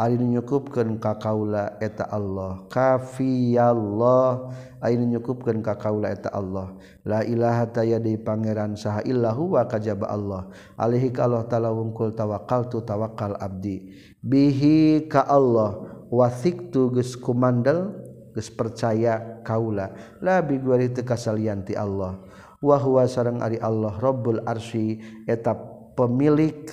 [0.02, 2.66] nyukupkan ka kaula eta Allah.
[2.66, 4.50] Kafiyallah.
[4.84, 6.74] Nyukupkan ka kaula eta Allah.
[7.06, 10.50] La ilaha tayadi pangeran saha illahu wa kajaba Allah.
[10.74, 13.94] Alaihi ka Allah ta'ala wungkul tawakkaltu tawakkal abdi.
[14.18, 15.78] Bihi ka Allah
[16.10, 18.03] wasiktu geus kumandel
[18.34, 19.94] percaya kaula.
[20.18, 20.58] Labi
[21.06, 22.18] kasalianti Allah.
[22.64, 24.96] Wahwa sarang Ari Allah Robbul Arsy
[25.28, 26.64] etap pemilik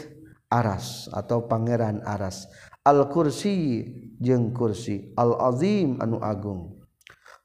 [0.47, 2.47] aras atau Pangeran Aras.
[2.81, 3.85] Al-kursi
[4.17, 6.81] jeung kursi Al-azim anu Agung.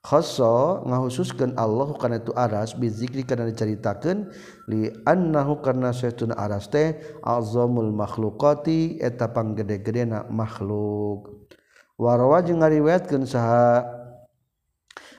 [0.07, 4.31] Khoso ngahususkan Allah karena itu aras bizikri karena diceritakan
[4.71, 6.95] li annahu karena saytun aras teh
[7.27, 11.51] azamul makhluqati eta panggede-gedena makhluk.
[11.99, 13.83] Warawa jeung ngariwayatkeun saha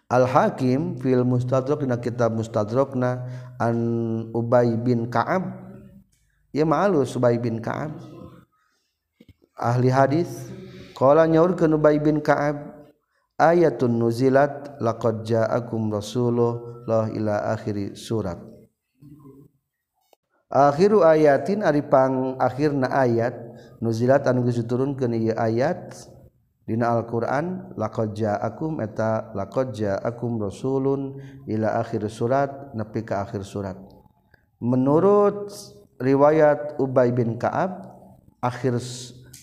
[0.07, 3.27] Al-hakim fil mustadrak dina kitab mustadrakna
[3.59, 3.77] an
[4.31, 5.43] Ubay bin Ka'ab.
[6.55, 7.91] Ya ma'alu Ubay bin Ka'ab.
[9.57, 10.29] Ahli hadis
[10.95, 12.77] qala nyaurkeun Ubay bin Ka'ab
[13.37, 18.41] ayatun nuzilat laqad ja'akum rasulullah ila akhiri surat
[20.49, 23.35] akhiru ayatin ari pang akhirna ayat
[23.83, 25.93] nuzilat anu geus diturunkeun ieu ayat
[26.67, 31.15] Dina Al-Quran lakoja akum eta lakoja akum rasulun
[31.47, 33.79] ila akhir surat nepi ke akhir surat
[34.59, 35.47] menurut
[35.95, 37.87] riwayat Ubay bin Ka'ab
[38.43, 38.77] akhir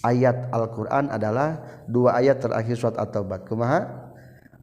[0.05, 3.41] ayat Al-Qur'an adalah dua ayat terakhir surat At-Taubah.
[3.49, 3.81] Kumaha?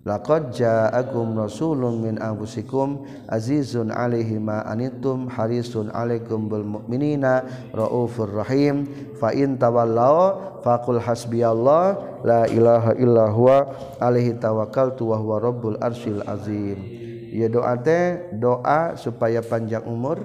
[0.02, 8.90] Laqad ja'akum rasulun min anfusikum azizun 'alaihi ma anittum harisun 'alaikum bil mu'minina raufur rahim
[9.22, 13.70] fa in tawallaw faqul hasbiyallah la ilaha illa huwa
[14.02, 16.82] alaihi tawakkaltu wa huwa rabbul arsyil azim.
[17.30, 20.18] Ya doa teh doa supaya panjang umur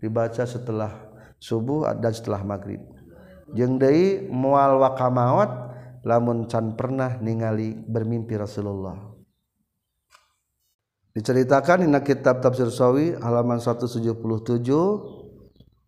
[0.00, 0.96] dibaca setelah
[1.36, 2.80] subuh dan setelah maghrib.
[3.52, 5.68] Jeung deui moal wakamaot
[6.08, 9.09] lamun can pernah ningali bermimpi Rasulullah
[11.14, 14.06] diceritakan Inna kitab tafsir Sawi halaman 177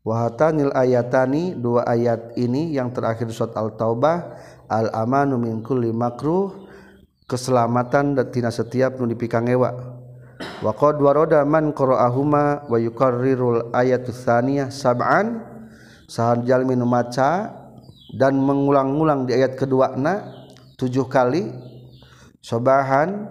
[0.03, 4.35] wahatanil ayatani dua ayat ini yang terakhir surat al-taubah
[4.67, 6.67] al-amanu min kulli makruh
[7.31, 9.71] keselamatan tina setiap nu dipikangewa
[10.59, 15.39] wa qad warada man qara'ahuma wa yukarrirul ayatus tsaniyah sab'an
[16.11, 17.63] sahan jalmi nu maca
[18.19, 20.35] dan mengulang-ulang di ayat kedua na
[20.75, 21.47] tujuh kali
[22.43, 23.31] sobahan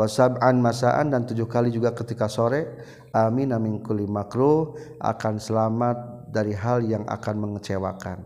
[0.00, 2.80] wasab'an masaan dan tujuh kali juga ketika sore.
[3.12, 8.24] Amin amin kulli makruh akan selamat dari hal yang akan mengecewakan.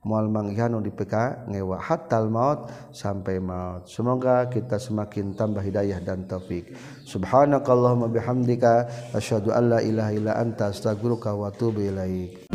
[0.00, 0.32] Mual
[0.80, 3.84] di PK ngewa hatal maut sampai maut.
[3.84, 6.72] Semoga kita semakin tambah hidayah dan taufik.
[7.04, 12.48] Subhanakallahumma bihamdika asyhadu an la ilaha illa anta astaghfiruka wa atubu ilaik